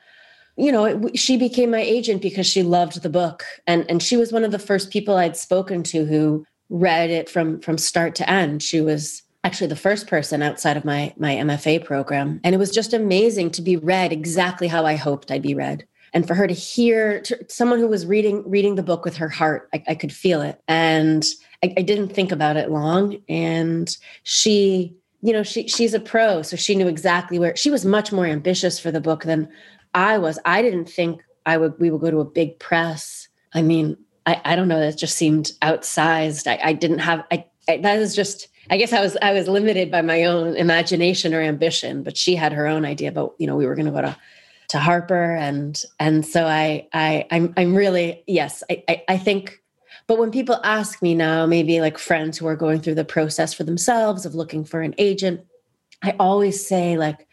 you 0.56 0.72
know, 0.72 0.86
it, 0.86 1.18
she 1.18 1.38
became 1.38 1.72
my 1.72 1.82
agent 1.82 2.22
because 2.22 2.46
she 2.46 2.64
loved 2.64 3.02
the 3.02 3.10
book, 3.10 3.44
and 3.68 3.86
and 3.90 4.02
she 4.02 4.18
was 4.18 4.32
one 4.32 4.44
of 4.44 4.52
the 4.52 4.60
first 4.60 4.92
people 4.92 5.16
I'd 5.16 5.38
spoken 5.38 5.84
to 5.84 6.06
who 6.06 6.46
read 6.70 7.10
it 7.10 7.30
from 7.30 7.60
from 7.62 7.78
start 7.78 8.16
to 8.16 8.30
end. 8.30 8.62
She 8.64 8.82
was 8.82 9.22
actually 9.44 9.68
the 9.68 9.76
first 9.76 10.08
person 10.08 10.42
outside 10.42 10.78
of 10.78 10.86
my 10.86 11.14
my 11.18 11.36
MFA 11.36 11.86
program, 11.86 12.40
and 12.44 12.56
it 12.56 12.60
was 12.60 12.72
just 12.72 12.94
amazing 12.94 13.52
to 13.52 13.62
be 13.62 13.78
read 13.78 14.12
exactly 14.12 14.68
how 14.68 14.86
I 14.86 14.96
hoped 14.96 15.32
I'd 15.32 15.42
be 15.42 15.56
read. 15.56 15.88
And 16.14 16.28
for 16.28 16.36
her 16.36 16.48
to 16.48 16.54
hear 16.54 17.22
to, 17.22 17.46
someone 17.50 17.80
who 17.80 17.88
was 17.88 18.06
reading 18.06 18.44
reading 18.50 18.76
the 18.76 18.84
book 18.84 19.04
with 19.04 19.18
her 19.18 19.30
heart 19.30 19.70
I, 19.74 19.84
I 19.90 19.96
could 19.96 20.14
feel 20.14 20.42
it. 20.42 20.62
And 20.68 21.24
I, 21.64 21.74
I 21.78 21.82
didn't 21.82 22.10
think 22.10 22.32
about 22.32 22.58
it 22.58 22.70
long. 22.70 23.18
And 23.28 23.96
she 24.24 24.96
you 25.22 25.34
know 25.34 25.44
she 25.44 25.68
she's 25.68 25.94
a 25.94 26.00
pro 26.00 26.42
so 26.42 26.56
she 26.58 26.76
knew 26.76 26.88
exactly 26.88 27.40
where 27.40 27.56
she 27.56 27.72
was 27.72 27.86
much 27.86 28.12
more 28.12 28.26
ambitious 28.26 28.78
for 28.80 28.92
the 28.92 29.02
book 29.02 29.24
than 29.24 29.50
i 29.94 30.18
was. 30.18 30.40
I 30.46 30.62
didn't 30.62 30.90
think 30.90 31.22
i 31.46 31.58
would 31.58 31.74
we 31.80 31.90
would 31.90 32.02
go 32.02 32.12
to 32.12 32.20
a 32.20 32.26
big 32.26 32.60
press. 32.60 33.28
I 33.54 33.62
mean 33.62 33.98
i 34.26 34.40
i 34.46 34.56
don't 34.56 34.68
know 34.68 34.80
that 34.80 34.98
just 34.98 35.18
seemed 35.18 35.52
outsized. 35.62 36.48
I, 36.48 36.60
I 36.70 36.74
didn't 36.74 37.00
have 37.00 37.24
I, 37.32 37.46
I 37.68 37.78
that 37.78 38.00
was 38.00 38.16
just 38.16 38.48
I 38.70 38.78
guess 38.78 38.94
I 38.94 39.02
was 39.02 39.18
I 39.22 39.34
was 39.34 39.48
limited 39.48 39.92
by 39.92 40.02
my 40.02 40.24
own 40.24 40.56
imagination 40.56 41.34
or 41.34 41.42
ambition, 41.42 42.02
but 42.02 42.16
she 42.16 42.36
had 42.36 42.54
her 42.54 42.66
own 42.66 42.86
idea 42.86 43.10
about 43.10 43.36
you 43.38 43.48
know 43.48 43.56
we 43.56 43.66
were 43.66 43.76
going 43.76 43.88
to 43.88 43.92
go 43.92 44.02
to 44.02 44.18
to 44.74 44.80
Harper 44.80 45.36
and 45.36 45.84
and 46.00 46.26
so 46.26 46.48
I 46.48 46.88
I 46.94 47.28
I'm 47.30 47.54
I'm 47.56 47.76
really 47.76 48.24
yes 48.26 48.64
I, 48.72 48.84
I 48.90 49.04
I 49.08 49.18
think 49.20 49.62
but 50.08 50.18
when 50.18 50.32
people 50.32 50.60
ask 50.64 51.00
me 51.00 51.14
now 51.14 51.46
maybe 51.46 51.80
like 51.80 52.00
friends 52.00 52.40
who 52.40 52.48
are 52.48 52.56
going 52.56 52.82
through 52.82 52.96
the 52.96 53.06
process 53.06 53.54
for 53.54 53.64
themselves 53.64 54.26
of 54.26 54.34
looking 54.34 54.66
for 54.66 54.82
an 54.82 54.96
agent 54.98 55.42
I 56.02 56.16
always 56.20 56.68
say 56.68 56.98
like 56.98 57.28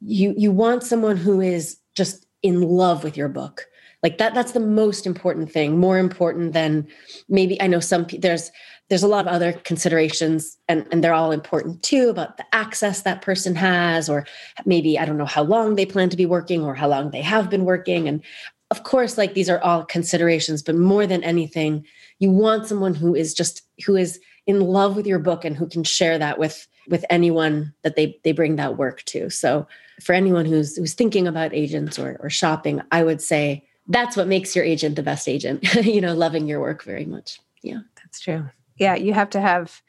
you 0.00 0.32
you 0.38 0.50
want 0.52 0.82
someone 0.82 1.18
who 1.18 1.42
is 1.42 1.76
just 1.94 2.24
in 2.42 2.62
love 2.62 3.04
with 3.04 3.14
your 3.14 3.28
book. 3.28 3.66
Like 4.02 4.16
that 4.16 4.32
that's 4.32 4.52
the 4.52 4.60
most 4.60 5.06
important 5.06 5.52
thing 5.52 5.78
more 5.78 5.98
important 5.98 6.54
than 6.54 6.88
maybe 7.28 7.60
i 7.60 7.66
know 7.66 7.80
some 7.80 8.06
there's 8.20 8.50
there's 8.90 9.04
a 9.04 9.08
lot 9.08 9.26
of 9.26 9.32
other 9.32 9.52
considerations 9.52 10.58
and, 10.68 10.84
and 10.90 11.02
they're 11.02 11.14
all 11.14 11.30
important 11.30 11.82
too 11.82 12.10
about 12.10 12.36
the 12.36 12.44
access 12.52 13.02
that 13.02 13.22
person 13.22 13.54
has 13.54 14.10
or 14.10 14.26
maybe 14.66 14.98
i 14.98 15.06
don't 15.06 15.16
know 15.16 15.24
how 15.24 15.42
long 15.42 15.76
they 15.76 15.86
plan 15.86 16.10
to 16.10 16.16
be 16.16 16.26
working 16.26 16.62
or 16.62 16.74
how 16.74 16.88
long 16.88 17.10
they 17.10 17.22
have 17.22 17.48
been 17.48 17.64
working. 17.64 18.06
And 18.08 18.22
of 18.70 18.82
course 18.82 19.16
like 19.16 19.34
these 19.34 19.48
are 19.48 19.60
all 19.60 19.84
considerations 19.84 20.62
but 20.62 20.76
more 20.76 21.06
than 21.06 21.24
anything 21.24 21.84
you 22.18 22.30
want 22.30 22.66
someone 22.66 22.94
who 22.94 23.14
is 23.14 23.32
just 23.32 23.62
who 23.86 23.96
is 23.96 24.20
in 24.46 24.60
love 24.60 24.96
with 24.96 25.06
your 25.06 25.18
book 25.18 25.44
and 25.44 25.56
who 25.56 25.66
can 25.66 25.84
share 25.84 26.18
that 26.18 26.38
with 26.38 26.68
with 26.88 27.04
anyone 27.10 27.72
that 27.82 27.96
they 27.96 28.18
they 28.24 28.32
bring 28.32 28.56
that 28.56 28.76
work 28.76 29.02
to. 29.04 29.30
So 29.30 29.66
for 30.02 30.12
anyone 30.12 30.44
who's 30.46 30.76
who's 30.76 30.94
thinking 30.94 31.26
about 31.26 31.54
agents 31.54 31.98
or, 31.98 32.16
or 32.20 32.30
shopping 32.30 32.80
i 32.90 33.02
would 33.04 33.20
say 33.20 33.64
that's 33.88 34.16
what 34.16 34.28
makes 34.28 34.54
your 34.54 34.64
agent 34.64 34.96
the 34.96 35.02
best 35.02 35.28
agent 35.28 35.62
you 35.84 36.00
know 36.00 36.14
loving 36.14 36.48
your 36.48 36.60
work 36.60 36.82
very 36.82 37.04
much. 37.04 37.40
Yeah. 37.62 37.80
That's 37.96 38.20
true 38.20 38.48
yeah, 38.80 38.96
you 38.96 39.12
have 39.12 39.30
to 39.30 39.40
have 39.40 39.82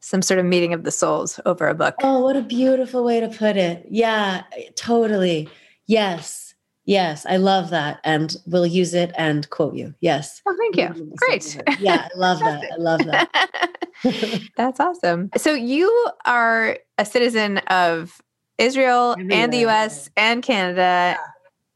some 0.00 0.22
sort 0.22 0.38
of 0.38 0.46
meeting 0.46 0.72
of 0.72 0.84
the 0.84 0.90
souls 0.90 1.40
over 1.44 1.66
a 1.66 1.74
book. 1.74 1.96
Oh, 2.02 2.20
what 2.20 2.36
a 2.36 2.42
beautiful 2.42 3.02
way 3.02 3.18
to 3.20 3.28
put 3.28 3.56
it. 3.56 3.86
Yeah, 3.90 4.42
totally. 4.76 5.48
Yes. 5.86 6.54
Yes, 6.84 7.26
I 7.26 7.36
love 7.36 7.70
that. 7.70 8.00
And 8.04 8.34
we'll 8.46 8.66
use 8.66 8.94
it 8.94 9.12
and 9.18 9.48
quote 9.50 9.74
you. 9.74 9.94
Yes. 10.00 10.40
Oh, 10.46 10.56
thank 10.58 10.76
you. 10.76 11.12
Great. 11.16 11.60
Yeah, 11.80 12.08
I 12.14 12.18
love 12.18 12.38
that. 12.40 12.64
I 12.72 12.76
love 12.76 13.00
that. 13.04 14.42
That's 14.56 14.80
awesome. 14.80 15.30
So 15.36 15.52
you 15.52 15.92
are 16.24 16.78
a 16.96 17.04
citizen 17.04 17.58
of 17.68 18.22
Israel 18.56 19.12
everywhere. 19.12 19.38
and 19.38 19.52
the 19.52 19.66
US 19.66 20.08
and 20.16 20.42
Canada, 20.42 20.80
yeah. 20.80 21.16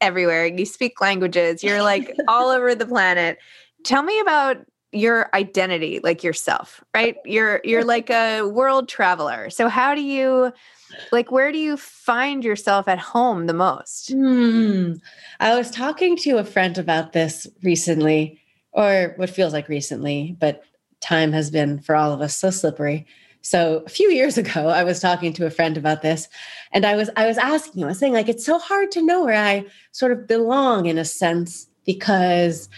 everywhere. 0.01 0.47
You 0.47 0.65
speak 0.65 0.99
languages. 0.99 1.63
You're 1.63 1.83
like 1.83 2.15
all 2.27 2.49
over 2.49 2.73
the 2.73 2.87
planet. 2.87 3.37
Tell 3.83 4.01
me 4.01 4.19
about 4.19 4.57
your 4.93 5.29
identity 5.33 5.99
like 6.03 6.23
yourself 6.23 6.83
right? 6.93 7.17
You're 7.25 7.61
you're 7.63 7.83
like 7.83 8.09
a 8.09 8.43
world 8.43 8.87
traveler. 8.87 9.49
So 9.49 9.67
how 9.67 9.95
do 9.95 10.01
you 10.01 10.53
like 11.11 11.31
where 11.31 11.51
do 11.51 11.57
you 11.57 11.75
find 11.77 12.43
yourself 12.43 12.87
at 12.87 12.99
home 12.99 13.47
the 13.47 13.53
most? 13.53 14.11
Hmm. 14.11 14.93
i 15.39 15.55
was 15.55 15.71
talking 15.71 16.15
to 16.17 16.37
a 16.37 16.43
friend 16.43 16.77
about 16.77 17.13
this 17.13 17.47
recently 17.63 18.39
or 18.73 19.13
what 19.17 19.31
feels 19.31 19.53
like 19.53 19.69
recently 19.69 20.37
but 20.39 20.61
time 21.01 21.31
has 21.31 21.49
been 21.49 21.79
for 21.79 21.95
all 21.95 22.13
of 22.13 22.21
us 22.21 22.35
so 22.37 22.49
slippery. 22.49 23.05
So 23.41 23.83
a 23.85 23.89
few 23.89 24.09
years 24.11 24.37
ago 24.37 24.67
i 24.67 24.83
was 24.83 24.99
talking 24.99 25.33
to 25.33 25.47
a 25.47 25.49
friend 25.51 25.77
about 25.77 26.03
this 26.03 26.27
and 26.71 26.85
i 26.85 26.95
was 26.95 27.09
i 27.15 27.25
was 27.25 27.39
asking 27.39 27.81
him 27.81 27.85
i 27.85 27.89
was 27.89 27.99
saying 27.99 28.13
like 28.13 28.29
it's 28.29 28.45
so 28.45 28.59
hard 28.59 28.91
to 28.91 29.05
know 29.05 29.25
where 29.25 29.43
i 29.43 29.65
sort 29.91 30.11
of 30.11 30.27
belong 30.27 30.85
in 30.85 30.99
a 30.99 31.05
sense 31.05 31.67
because 31.85 32.69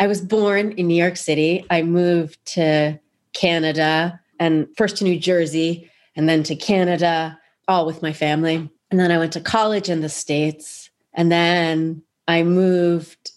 I 0.00 0.06
was 0.06 0.22
born 0.22 0.72
in 0.72 0.88
New 0.88 0.96
York 0.96 1.18
City. 1.18 1.66
I 1.68 1.82
moved 1.82 2.42
to 2.54 2.98
Canada 3.34 4.18
and 4.38 4.66
first 4.76 4.96
to 4.96 5.04
New 5.04 5.18
Jersey 5.18 5.90
and 6.16 6.26
then 6.26 6.42
to 6.44 6.56
Canada, 6.56 7.38
all 7.68 7.84
with 7.84 8.00
my 8.00 8.14
family. 8.14 8.70
And 8.90 8.98
then 8.98 9.12
I 9.12 9.18
went 9.18 9.34
to 9.34 9.40
college 9.40 9.90
in 9.90 10.00
the 10.00 10.08
States. 10.08 10.88
And 11.12 11.30
then 11.30 12.02
I 12.26 12.42
moved 12.42 13.32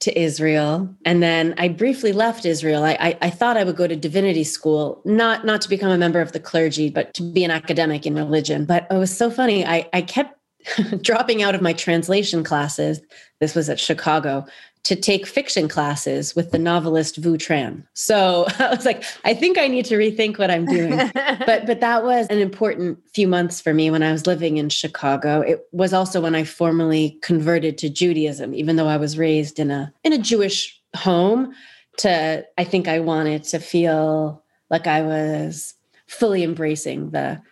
to 0.00 0.16
Israel. 0.16 0.94
And 1.04 1.20
then 1.20 1.54
I 1.58 1.66
briefly 1.66 2.12
left 2.12 2.46
Israel. 2.46 2.84
I, 2.84 2.96
I, 3.00 3.18
I, 3.22 3.30
thought 3.30 3.56
I 3.56 3.64
would 3.64 3.74
go 3.74 3.88
to 3.88 3.96
divinity 3.96 4.44
school, 4.44 5.02
not, 5.04 5.44
not 5.44 5.60
to 5.62 5.68
become 5.68 5.90
a 5.90 5.98
member 5.98 6.20
of 6.20 6.30
the 6.30 6.38
clergy, 6.38 6.88
but 6.88 7.12
to 7.14 7.22
be 7.24 7.42
an 7.42 7.50
academic 7.50 8.06
in 8.06 8.14
religion. 8.14 8.64
But 8.64 8.86
it 8.88 8.94
was 8.94 9.14
so 9.14 9.28
funny. 9.28 9.66
I, 9.66 9.88
I 9.92 10.02
kept 10.02 10.38
dropping 11.02 11.42
out 11.42 11.56
of 11.56 11.62
my 11.62 11.72
translation 11.72 12.44
classes. 12.44 13.00
This 13.40 13.56
was 13.56 13.68
at 13.68 13.80
Chicago 13.80 14.46
to 14.88 14.96
take 14.96 15.26
fiction 15.26 15.68
classes 15.68 16.34
with 16.34 16.50
the 16.50 16.58
novelist 16.58 17.18
Vu 17.18 17.36
Tran. 17.36 17.84
So 17.92 18.46
I 18.58 18.70
was 18.74 18.86
like, 18.86 19.04
I 19.22 19.34
think 19.34 19.58
I 19.58 19.68
need 19.68 19.84
to 19.84 19.96
rethink 19.96 20.38
what 20.38 20.50
I'm 20.50 20.64
doing. 20.64 20.96
but 21.14 21.66
but 21.66 21.80
that 21.80 22.04
was 22.04 22.26
an 22.28 22.38
important 22.38 22.98
few 23.12 23.28
months 23.28 23.60
for 23.60 23.74
me 23.74 23.90
when 23.90 24.02
I 24.02 24.12
was 24.12 24.26
living 24.26 24.56
in 24.56 24.70
Chicago. 24.70 25.42
It 25.42 25.66
was 25.72 25.92
also 25.92 26.22
when 26.22 26.34
I 26.34 26.44
formally 26.44 27.18
converted 27.20 27.76
to 27.78 27.90
Judaism, 27.90 28.54
even 28.54 28.76
though 28.76 28.86
I 28.86 28.96
was 28.96 29.18
raised 29.18 29.58
in 29.58 29.70
a 29.70 29.92
in 30.04 30.14
a 30.14 30.18
Jewish 30.18 30.80
home. 30.96 31.52
To 31.98 32.46
I 32.56 32.64
think 32.64 32.88
I 32.88 33.00
wanted 33.00 33.44
to 33.44 33.58
feel 33.58 34.42
like 34.70 34.86
I 34.86 35.02
was 35.02 35.74
fully 36.06 36.42
embracing 36.42 37.10
the 37.10 37.42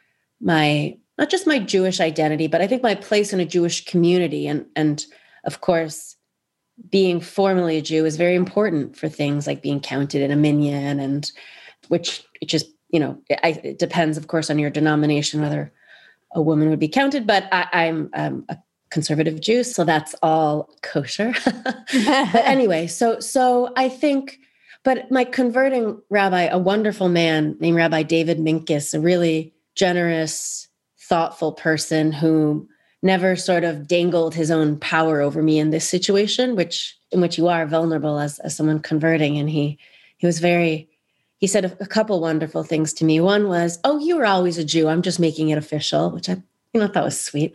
my 0.40 0.96
not 1.18 1.28
just 1.28 1.46
my 1.46 1.58
Jewish 1.58 2.00
identity, 2.00 2.46
but 2.46 2.62
I 2.62 2.66
think 2.66 2.82
my 2.82 2.94
place 2.94 3.34
in 3.34 3.40
a 3.40 3.44
Jewish 3.44 3.84
community 3.84 4.46
and 4.46 4.64
and 4.74 5.04
of 5.44 5.60
course 5.60 6.15
being 6.90 7.20
formally 7.20 7.78
a 7.78 7.82
Jew 7.82 8.04
is 8.04 8.16
very 8.16 8.34
important 8.34 8.96
for 8.96 9.08
things 9.08 9.46
like 9.46 9.62
being 9.62 9.80
counted 9.80 10.22
in 10.22 10.30
a 10.30 10.36
minyan, 10.36 11.00
and 11.00 11.30
which 11.88 12.24
it 12.40 12.46
just 12.46 12.66
you 12.90 13.00
know 13.00 13.18
it, 13.28 13.64
it 13.64 13.78
depends, 13.78 14.16
of 14.16 14.28
course, 14.28 14.50
on 14.50 14.58
your 14.58 14.70
denomination 14.70 15.40
whether 15.40 15.72
a 16.32 16.42
woman 16.42 16.68
would 16.70 16.78
be 16.78 16.88
counted. 16.88 17.26
But 17.26 17.48
I, 17.52 17.86
am 17.86 18.10
um, 18.14 18.44
a 18.48 18.58
conservative 18.90 19.40
Jew, 19.40 19.62
so 19.62 19.84
that's 19.84 20.14
all 20.22 20.70
kosher. 20.82 21.34
but 21.44 21.86
anyway, 22.34 22.86
so 22.86 23.20
so 23.20 23.72
I 23.76 23.88
think. 23.88 24.38
But 24.84 25.10
my 25.10 25.24
converting 25.24 26.00
rabbi, 26.10 26.42
a 26.42 26.58
wonderful 26.58 27.08
man 27.08 27.56
named 27.58 27.76
Rabbi 27.76 28.04
David 28.04 28.38
Minkus, 28.38 28.94
a 28.94 29.00
really 29.00 29.52
generous, 29.74 30.68
thoughtful 30.96 31.52
person 31.52 32.12
who 32.12 32.68
never 33.02 33.36
sort 33.36 33.64
of 33.64 33.86
dangled 33.86 34.34
his 34.34 34.50
own 34.50 34.78
power 34.78 35.20
over 35.20 35.42
me 35.42 35.58
in 35.58 35.70
this 35.70 35.88
situation, 35.88 36.56
which 36.56 36.96
in 37.12 37.20
which 37.20 37.38
you 37.38 37.48
are 37.48 37.66
vulnerable 37.66 38.18
as, 38.18 38.38
as 38.40 38.56
someone 38.56 38.80
converting. 38.80 39.38
And 39.38 39.48
he 39.48 39.78
he 40.16 40.26
was 40.26 40.40
very 40.40 40.88
he 41.38 41.46
said 41.46 41.66
a, 41.66 41.82
a 41.82 41.86
couple 41.86 42.20
wonderful 42.20 42.62
things 42.62 42.92
to 42.94 43.04
me. 43.04 43.20
One 43.20 43.48
was, 43.48 43.78
"Oh, 43.84 43.98
you 43.98 44.16
were 44.16 44.26
always 44.26 44.58
a 44.58 44.64
Jew. 44.64 44.88
I'm 44.88 45.02
just 45.02 45.20
making 45.20 45.50
it 45.50 45.58
official," 45.58 46.10
which 46.10 46.28
I 46.28 46.42
you 46.72 46.80
know 46.80 46.88
thought 46.88 47.04
was 47.04 47.20
sweet. 47.20 47.52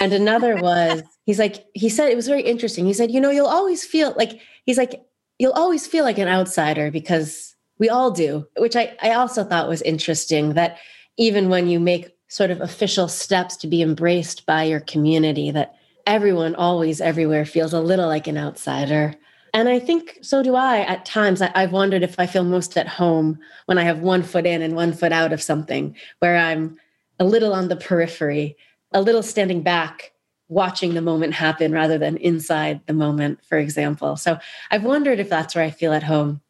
And 0.00 0.12
another 0.12 0.56
was 0.56 1.02
he's 1.26 1.38
like 1.38 1.66
he 1.74 1.88
said 1.88 2.10
it 2.10 2.16
was 2.16 2.28
very 2.28 2.42
interesting. 2.42 2.86
He 2.86 2.94
said, 2.94 3.10
"You 3.10 3.20
know, 3.20 3.30
you'll 3.30 3.46
always 3.46 3.84
feel 3.84 4.14
like 4.16 4.40
he's 4.64 4.78
like 4.78 5.04
you'll 5.38 5.52
always 5.52 5.86
feel 5.86 6.04
like 6.04 6.18
an 6.18 6.28
outsider 6.28 6.90
because 6.90 7.54
we 7.78 7.88
all 7.88 8.10
do," 8.10 8.46
which 8.56 8.76
I 8.76 8.96
I 9.02 9.12
also 9.12 9.44
thought 9.44 9.68
was 9.68 9.82
interesting 9.82 10.54
that 10.54 10.78
even 11.16 11.48
when 11.48 11.68
you 11.68 11.78
make 11.78 12.13
sort 12.34 12.50
of 12.50 12.60
official 12.60 13.06
steps 13.06 13.56
to 13.56 13.68
be 13.68 13.80
embraced 13.80 14.44
by 14.44 14.64
your 14.64 14.80
community 14.80 15.52
that 15.52 15.76
everyone 16.04 16.52
always 16.56 17.00
everywhere 17.00 17.44
feels 17.44 17.72
a 17.72 17.78
little 17.78 18.08
like 18.08 18.26
an 18.26 18.36
outsider. 18.36 19.14
And 19.52 19.68
i 19.68 19.78
think 19.78 20.18
so 20.20 20.42
do 20.42 20.56
i 20.56 20.80
at 20.80 21.04
times. 21.04 21.40
I, 21.40 21.56
have 21.56 21.70
wondered 21.70 22.02
if 22.02 22.18
i 22.18 22.26
feel 22.26 22.42
most 22.42 22.76
at 22.76 22.88
home 22.88 23.38
when 23.66 23.78
i 23.78 23.84
have 23.84 24.00
one 24.00 24.24
foot 24.24 24.46
in 24.46 24.62
and 24.62 24.74
one 24.74 24.92
foot 24.92 25.12
out 25.12 25.32
of 25.32 25.40
something 25.40 25.94
where 26.18 26.36
i'm 26.36 26.76
a 27.20 27.24
little 27.24 27.54
on 27.54 27.68
the 27.68 27.76
periphery 27.76 28.56
a 28.90 29.00
little 29.00 29.22
standing 29.22 29.62
back 29.62 30.10
watching 30.48 30.94
the 30.94 31.00
moment 31.00 31.34
happen 31.34 31.70
rather 31.70 31.98
than 31.98 32.16
inside 32.16 32.80
the 32.86 32.92
moment 32.92 33.44
for 33.44 33.58
example. 33.58 34.16
So 34.16 34.38
i've 34.72 34.82
wondered 34.82 35.20
if 35.20 35.28
that's 35.28 35.54
where 35.54 35.64
i 35.64 35.70
feel 35.70 35.92
at 35.92 36.02
home. 36.02 36.40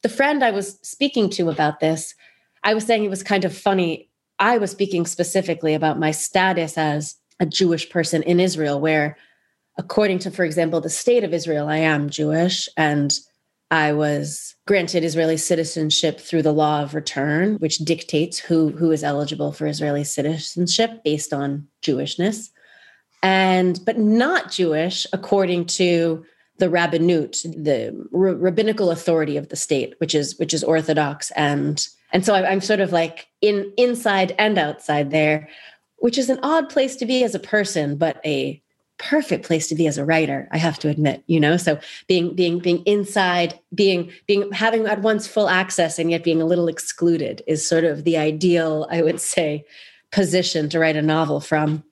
The 0.00 0.08
friend 0.08 0.42
i 0.42 0.52
was 0.52 0.78
speaking 0.80 1.28
to 1.36 1.50
about 1.50 1.80
this 1.80 2.14
i 2.62 2.72
was 2.72 2.86
saying 2.86 3.04
it 3.04 3.10
was 3.10 3.22
kind 3.22 3.44
of 3.44 3.54
funny 3.54 4.08
I 4.38 4.58
was 4.58 4.70
speaking 4.70 5.06
specifically 5.06 5.74
about 5.74 5.98
my 5.98 6.10
status 6.10 6.76
as 6.76 7.16
a 7.40 7.46
Jewish 7.46 7.88
person 7.90 8.22
in 8.22 8.40
Israel, 8.40 8.80
where, 8.80 9.16
according 9.78 10.20
to, 10.20 10.30
for 10.30 10.44
example, 10.44 10.80
the 10.80 10.90
state 10.90 11.24
of 11.24 11.34
Israel, 11.34 11.68
I 11.68 11.78
am 11.78 12.10
Jewish 12.10 12.68
and 12.76 13.12
I 13.70 13.92
was 13.92 14.54
granted 14.66 15.02
Israeli 15.04 15.36
citizenship 15.36 16.20
through 16.20 16.42
the 16.42 16.52
law 16.52 16.82
of 16.82 16.94
return, 16.94 17.56
which 17.56 17.78
dictates 17.78 18.38
who, 18.38 18.68
who 18.70 18.92
is 18.92 19.02
eligible 19.02 19.52
for 19.52 19.66
Israeli 19.66 20.04
citizenship 20.04 21.02
based 21.02 21.32
on 21.32 21.66
Jewishness. 21.82 22.50
and 23.22 23.80
but 23.84 23.98
not 23.98 24.52
Jewish 24.52 25.06
according 25.12 25.66
to 25.66 26.24
the 26.58 26.68
rabbinut, 26.68 27.42
the 27.42 27.92
rabbinical 28.12 28.90
authority 28.90 29.36
of 29.36 29.48
the 29.48 29.56
state, 29.56 29.94
which 29.98 30.14
is 30.14 30.38
which 30.38 30.54
is 30.54 30.62
Orthodox, 30.62 31.32
and 31.32 31.88
and 32.14 32.24
so 32.24 32.32
I'm 32.32 32.60
sort 32.60 32.80
of 32.80 32.92
like 32.92 33.26
in 33.42 33.72
inside 33.76 34.34
and 34.38 34.56
outside 34.56 35.10
there, 35.10 35.48
which 35.96 36.16
is 36.16 36.30
an 36.30 36.38
odd 36.42 36.70
place 36.70 36.96
to 36.96 37.06
be 37.06 37.24
as 37.24 37.34
a 37.34 37.40
person, 37.40 37.96
but 37.96 38.24
a 38.24 38.62
perfect 38.96 39.44
place 39.44 39.66
to 39.66 39.74
be 39.74 39.88
as 39.88 39.98
a 39.98 40.04
writer 40.04 40.48
i 40.52 40.56
have 40.56 40.78
to 40.78 40.88
admit 40.88 41.24
you 41.26 41.40
know? 41.40 41.56
So 41.56 41.80
being 42.06 42.32
being 42.36 42.60
being 42.60 42.78
inside 42.84 43.58
being 43.74 44.12
being 44.28 44.52
having 44.52 44.86
at 44.86 45.02
once 45.02 45.26
full 45.26 45.48
access 45.48 45.98
and 45.98 46.12
yet 46.12 46.22
being 46.22 46.40
a 46.40 46.46
little 46.46 46.68
excluded 46.68 47.42
is 47.48 47.68
sort 47.68 47.82
of 47.82 48.04
the 48.04 48.16
ideal 48.16 48.86
i 48.92 49.02
would 49.02 49.20
say 49.20 49.64
position 50.12 50.68
to 50.68 50.78
write 50.78 50.96
a 50.96 51.02
novel 51.02 51.40
from. 51.40 51.82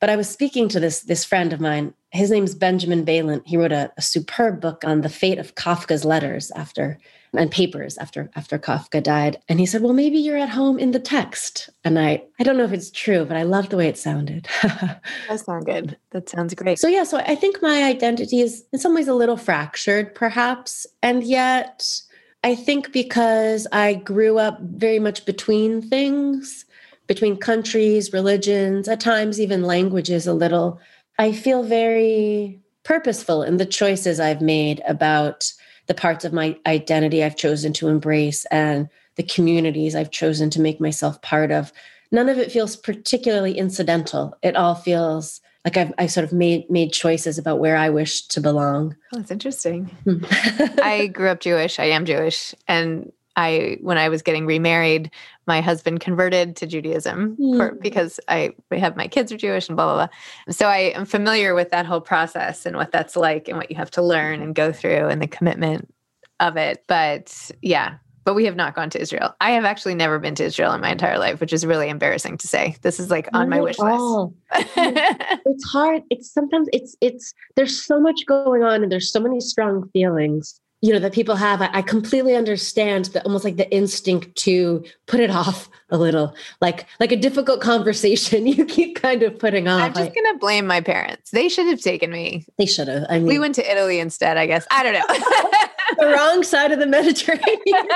But 0.00 0.08
i 0.08 0.16
was 0.16 0.30
speaking 0.30 0.68
to 0.68 0.78
this 0.78 1.00
this 1.00 1.24
friend 1.24 1.52
of 1.52 1.60
mine 1.60 1.94
his 2.12 2.30
name's 2.30 2.54
benjamin 2.54 3.04
balint 3.04 3.42
he 3.46 3.56
wrote 3.56 3.72
a, 3.72 3.92
a 3.96 4.02
superb 4.02 4.60
book 4.60 4.84
on 4.84 5.00
the 5.00 5.08
fate 5.08 5.38
of 5.38 5.54
kafka's 5.54 6.04
letters 6.04 6.50
after 6.52 6.98
and 7.34 7.50
papers 7.50 7.96
after 7.98 8.30
after 8.36 8.58
Kafka 8.58 9.02
died. 9.02 9.38
And 9.48 9.58
he 9.58 9.66
said, 9.66 9.82
"Well, 9.82 9.92
maybe 9.92 10.18
you're 10.18 10.36
at 10.36 10.50
home 10.50 10.78
in 10.78 10.90
the 10.90 10.98
text." 10.98 11.70
And 11.84 11.98
I 11.98 12.22
I 12.38 12.42
don't 12.42 12.56
know 12.56 12.64
if 12.64 12.72
it's 12.72 12.90
true, 12.90 13.24
but 13.24 13.36
I 13.36 13.42
love 13.42 13.70
the 13.70 13.76
way 13.76 13.88
it 13.88 13.98
sounded. 13.98 14.48
that 14.62 15.00
sounds 15.36 15.64
good. 15.64 15.96
That 16.10 16.28
sounds 16.28 16.54
great. 16.54 16.78
So 16.78 16.88
yeah, 16.88 17.04
so 17.04 17.18
I 17.18 17.34
think 17.34 17.62
my 17.62 17.84
identity 17.84 18.40
is 18.40 18.64
in 18.72 18.78
some 18.78 18.94
ways 18.94 19.08
a 19.08 19.14
little 19.14 19.36
fractured, 19.36 20.14
perhaps, 20.14 20.86
and 21.02 21.24
yet 21.24 22.02
I 22.44 22.54
think 22.54 22.92
because 22.92 23.66
I 23.72 23.94
grew 23.94 24.38
up 24.38 24.60
very 24.60 24.98
much 24.98 25.24
between 25.24 25.80
things, 25.80 26.64
between 27.06 27.36
countries, 27.36 28.12
religions, 28.12 28.88
at 28.88 29.00
times 29.00 29.40
even 29.40 29.62
languages 29.62 30.26
a 30.26 30.34
little. 30.34 30.80
I 31.22 31.30
feel 31.30 31.62
very 31.62 32.58
purposeful 32.82 33.44
in 33.44 33.56
the 33.56 33.64
choices 33.64 34.18
I've 34.18 34.42
made 34.42 34.82
about 34.88 35.52
the 35.86 35.94
parts 35.94 36.24
of 36.24 36.32
my 36.32 36.58
identity 36.66 37.22
I've 37.22 37.36
chosen 37.36 37.72
to 37.74 37.86
embrace 37.86 38.44
and 38.46 38.88
the 39.14 39.22
communities 39.22 39.94
I've 39.94 40.10
chosen 40.10 40.50
to 40.50 40.60
make 40.60 40.80
myself 40.80 41.22
part 41.22 41.52
of. 41.52 41.72
None 42.10 42.28
of 42.28 42.38
it 42.38 42.50
feels 42.50 42.74
particularly 42.74 43.56
incidental. 43.56 44.36
It 44.42 44.56
all 44.56 44.74
feels 44.74 45.40
like 45.64 45.76
I've, 45.76 45.92
I've 45.96 46.10
sort 46.10 46.24
of 46.24 46.32
made 46.32 46.68
made 46.68 46.92
choices 46.92 47.38
about 47.38 47.60
where 47.60 47.76
I 47.76 47.88
wish 47.88 48.22
to 48.22 48.40
belong. 48.40 48.96
Oh, 49.14 49.18
that's 49.18 49.30
interesting. 49.30 49.96
Hmm. 50.02 50.24
I 50.82 51.06
grew 51.06 51.28
up 51.28 51.38
Jewish. 51.38 51.78
I 51.78 51.84
am 51.84 52.04
Jewish, 52.04 52.52
and 52.66 53.12
I 53.36 53.78
when 53.80 53.96
I 53.96 54.08
was 54.08 54.22
getting 54.22 54.44
remarried, 54.44 55.12
my 55.46 55.60
husband 55.60 56.00
converted 56.00 56.56
to 56.56 56.66
Judaism 56.66 57.36
mm. 57.36 57.56
for, 57.56 57.74
because 57.74 58.20
I 58.28 58.54
have 58.70 58.96
my 58.96 59.08
kids 59.08 59.32
are 59.32 59.36
Jewish 59.36 59.68
and 59.68 59.76
blah 59.76 59.86
blah 59.86 60.06
blah. 60.06 60.54
So 60.54 60.66
I 60.66 60.92
am 60.94 61.04
familiar 61.04 61.54
with 61.54 61.70
that 61.70 61.86
whole 61.86 62.00
process 62.00 62.66
and 62.66 62.76
what 62.76 62.92
that's 62.92 63.16
like 63.16 63.48
and 63.48 63.56
what 63.56 63.70
you 63.70 63.76
have 63.76 63.90
to 63.92 64.02
learn 64.02 64.40
and 64.42 64.54
go 64.54 64.72
through 64.72 65.08
and 65.08 65.20
the 65.20 65.26
commitment 65.26 65.92
of 66.40 66.56
it. 66.56 66.84
But 66.86 67.50
yeah, 67.60 67.96
but 68.24 68.34
we 68.34 68.44
have 68.44 68.56
not 68.56 68.74
gone 68.74 68.90
to 68.90 69.00
Israel. 69.00 69.34
I 69.40 69.52
have 69.52 69.64
actually 69.64 69.94
never 69.94 70.18
been 70.18 70.34
to 70.36 70.44
Israel 70.44 70.72
in 70.72 70.80
my 70.80 70.90
entire 70.90 71.18
life, 71.18 71.40
which 71.40 71.52
is 71.52 71.66
really 71.66 71.88
embarrassing 71.88 72.38
to 72.38 72.46
say. 72.46 72.76
This 72.82 73.00
is 73.00 73.10
like 73.10 73.28
on 73.32 73.48
not 73.48 73.56
my 73.56 73.60
wish 73.60 73.78
list. 73.78 74.34
it's 74.76 75.64
hard. 75.70 76.02
It's 76.10 76.32
sometimes 76.32 76.68
it's 76.72 76.96
it's 77.00 77.34
there's 77.56 77.84
so 77.84 78.00
much 78.00 78.24
going 78.26 78.62
on 78.62 78.82
and 78.82 78.92
there's 78.92 79.10
so 79.10 79.20
many 79.20 79.40
strong 79.40 79.88
feelings 79.92 80.60
you 80.82 80.92
know 80.92 80.98
that 80.98 81.12
people 81.12 81.36
have 81.36 81.62
I, 81.62 81.70
I, 81.72 81.82
completely 81.82 82.34
understand 82.34 83.06
the 83.06 83.22
almost 83.22 83.44
like 83.44 83.56
the 83.56 83.70
instinct 83.72 84.36
to 84.38 84.84
put 85.06 85.20
it 85.20 85.30
off 85.42 85.70
a 85.90 85.96
little. 85.96 86.34
Like 86.60 86.86
like 87.00 87.12
a 87.12 87.16
difficult 87.16 87.62
conversation 87.62 88.46
you 88.46 88.66
keep 88.66 89.00
kind 89.00 89.22
of 89.22 89.38
putting 89.38 89.68
off. 89.68 89.80
I'm 89.80 89.94
just 89.94 90.10
I, 90.10 90.14
gonna 90.14 90.38
blame 90.38 90.66
my 90.66 90.80
parents. 90.80 91.30
They 91.30 91.48
should 91.48 91.66
have 91.68 91.80
taken 91.80 92.10
me. 92.10 92.44
They 92.58 92.66
should 92.66 92.88
have. 92.88 93.06
I 93.08 93.18
mean 93.18 93.28
we 93.28 93.38
went 93.38 93.54
to 93.54 93.70
italy 93.70 94.00
instead 94.00 94.36
i 94.36 94.46
guess. 94.46 94.66
I 94.70 94.82
don't 94.82 94.92
know. 94.92 95.58
The 95.98 96.06
wrong 96.06 96.42
side 96.42 96.72
of 96.72 96.78
the 96.78 96.86
mediterranean. 96.86 97.88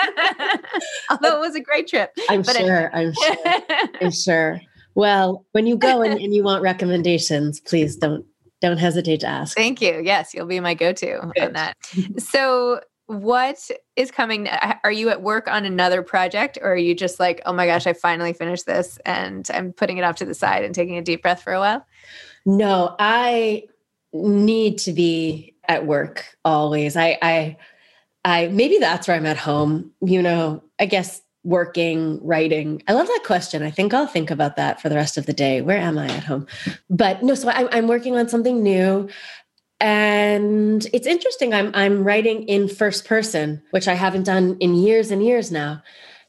Although 1.08 1.38
it 1.38 1.40
was 1.40 1.54
a 1.54 1.60
great 1.60 1.88
trip 1.88 2.12
i'm 2.28 2.42
but 2.42 2.54
sure 2.54 2.94
i'm 2.94 3.12
sure 3.14 3.36
i'm 4.02 4.10
sure. 4.10 4.60
Well 4.94 5.46
when 5.52 5.66
you 5.66 5.78
go 5.78 6.02
and, 6.02 6.20
and 6.20 6.34
you 6.34 6.44
want 6.44 6.62
recommendations 6.62 7.58
please 7.58 7.96
don't 7.96 8.26
don't 8.60 8.78
hesitate 8.78 9.20
to 9.20 9.26
ask. 9.26 9.56
Thank 9.56 9.80
you. 9.80 10.00
Yes, 10.02 10.34
you'll 10.34 10.46
be 10.46 10.60
my 10.60 10.74
go 10.74 10.92
to 10.92 11.20
on 11.20 11.52
that. 11.52 11.76
so, 12.18 12.80
what 13.06 13.70
is 13.94 14.10
coming? 14.10 14.48
Uh, 14.48 14.74
are 14.82 14.90
you 14.90 15.10
at 15.10 15.22
work 15.22 15.48
on 15.48 15.64
another 15.64 16.02
project, 16.02 16.58
or 16.60 16.72
are 16.72 16.76
you 16.76 16.94
just 16.94 17.20
like, 17.20 17.40
oh 17.46 17.52
my 17.52 17.66
gosh, 17.66 17.86
I 17.86 17.92
finally 17.92 18.32
finished 18.32 18.66
this 18.66 18.98
and 19.06 19.48
I'm 19.52 19.72
putting 19.72 19.98
it 19.98 20.02
off 20.02 20.16
to 20.16 20.24
the 20.24 20.34
side 20.34 20.64
and 20.64 20.74
taking 20.74 20.96
a 20.96 21.02
deep 21.02 21.22
breath 21.22 21.42
for 21.42 21.52
a 21.52 21.60
while? 21.60 21.86
No, 22.44 22.96
I 22.98 23.64
need 24.12 24.78
to 24.78 24.92
be 24.92 25.54
at 25.68 25.86
work 25.86 26.24
always. 26.44 26.96
I, 26.96 27.18
I, 27.22 27.56
I 28.24 28.48
maybe 28.48 28.78
that's 28.78 29.06
where 29.06 29.16
I'm 29.16 29.26
at 29.26 29.36
home. 29.36 29.92
You 30.00 30.22
know, 30.22 30.64
I 30.78 30.86
guess 30.86 31.20
working, 31.46 32.18
writing? 32.26 32.82
I 32.88 32.92
love 32.92 33.06
that 33.06 33.22
question. 33.24 33.62
I 33.62 33.70
think 33.70 33.94
I'll 33.94 34.08
think 34.08 34.30
about 34.32 34.56
that 34.56 34.82
for 34.82 34.88
the 34.88 34.96
rest 34.96 35.16
of 35.16 35.26
the 35.26 35.32
day. 35.32 35.62
Where 35.62 35.78
am 35.78 35.96
I 35.96 36.08
at 36.08 36.24
home? 36.24 36.46
But 36.90 37.22
no, 37.22 37.34
so 37.34 37.48
I, 37.48 37.68
I'm 37.70 37.86
working 37.86 38.16
on 38.16 38.28
something 38.28 38.62
new. 38.62 39.08
And 39.80 40.84
it's 40.92 41.06
interesting. 41.06 41.54
I'm 41.54 41.70
I'm 41.74 42.02
writing 42.02 42.42
in 42.44 42.68
first 42.68 43.04
person, 43.04 43.62
which 43.70 43.86
I 43.86 43.94
haven't 43.94 44.24
done 44.24 44.56
in 44.58 44.74
years 44.74 45.10
and 45.10 45.22
years 45.22 45.52
now. 45.52 45.82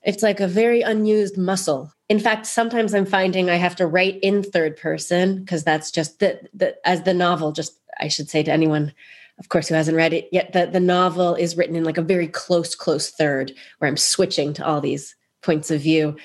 It's 0.03 0.21
like 0.21 0.39
a 0.39 0.47
very 0.47 0.81
unused 0.81 1.37
muscle. 1.37 1.91
In 2.09 2.19
fact, 2.19 2.45
sometimes 2.45 2.93
I'm 2.93 3.05
finding 3.05 3.49
I 3.49 3.55
have 3.55 3.75
to 3.77 3.87
write 3.87 4.19
in 4.21 4.43
third 4.43 4.77
person 4.77 5.39
because 5.39 5.63
that's 5.63 5.91
just 5.91 6.19
the, 6.19 6.39
the 6.53 6.75
as 6.87 7.03
the 7.03 7.13
novel. 7.13 7.53
Just 7.53 7.79
I 7.99 8.09
should 8.09 8.29
say 8.29 8.43
to 8.43 8.51
anyone 8.51 8.93
of 9.39 9.49
course, 9.49 9.67
who 9.67 9.75
hasn't 9.75 9.97
read 9.97 10.13
it 10.13 10.29
yet, 10.31 10.53
the, 10.53 10.65
the 10.65 10.79
novel 10.79 11.35
is 11.35 11.55
written 11.57 11.75
in 11.75 11.83
like 11.83 11.97
a 11.97 12.01
very 12.01 12.27
close, 12.27 12.73
close 12.75 13.11
third 13.11 13.53
where 13.77 13.87
I'm 13.87 13.97
switching 13.97 14.53
to 14.53 14.65
all 14.65 14.81
these 14.81 15.15
points 15.43 15.69
of 15.69 15.81
view. 15.81 16.15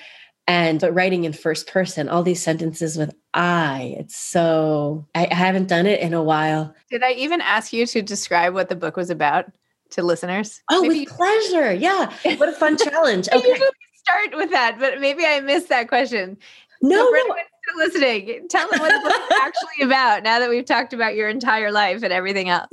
And 0.48 0.80
but 0.80 0.94
writing 0.94 1.24
in 1.24 1.32
first 1.32 1.68
person, 1.68 2.08
all 2.08 2.22
these 2.22 2.42
sentences 2.42 2.96
with 2.96 3.14
I, 3.32 3.94
it's 3.98 4.16
so 4.16 5.06
I, 5.14 5.28
I 5.30 5.34
haven't 5.34 5.68
done 5.68 5.86
it 5.86 6.00
in 6.00 6.14
a 6.14 6.22
while. 6.22 6.74
Did 6.90 7.02
I 7.04 7.12
even 7.12 7.40
ask 7.40 7.72
you 7.72 7.86
to 7.86 8.02
describe 8.02 8.52
what 8.54 8.68
the 8.68 8.74
book 8.74 8.96
was 8.96 9.08
about 9.08 9.52
to 9.90 10.02
listeners? 10.02 10.60
Oh, 10.70 10.82
maybe 10.82 10.88
with 10.88 10.98
you- 11.02 11.14
pleasure. 11.14 11.72
Yeah. 11.72 12.12
What 12.38 12.48
a 12.48 12.52
fun 12.52 12.76
challenge. 12.76 13.28
Okay. 13.28 13.52
We 13.52 13.58
can 13.58 13.70
start 13.94 14.36
with 14.36 14.50
that, 14.50 14.78
but 14.80 15.00
maybe 15.00 15.24
I 15.24 15.40
missed 15.40 15.68
that 15.68 15.86
question. 15.88 16.36
No, 16.80 16.96
so 16.96 17.10
no 17.10 17.36
listening, 17.76 18.46
tell 18.48 18.68
them 18.70 18.80
what 18.80 18.92
the 18.92 19.08
book 19.08 19.20
is 19.30 19.38
actually 19.40 19.84
about 19.84 20.22
now 20.22 20.38
that 20.38 20.48
we've 20.48 20.64
talked 20.64 20.92
about 20.92 21.14
your 21.14 21.28
entire 21.28 21.72
life 21.72 22.02
and 22.02 22.12
everything 22.12 22.48
else. 22.48 22.68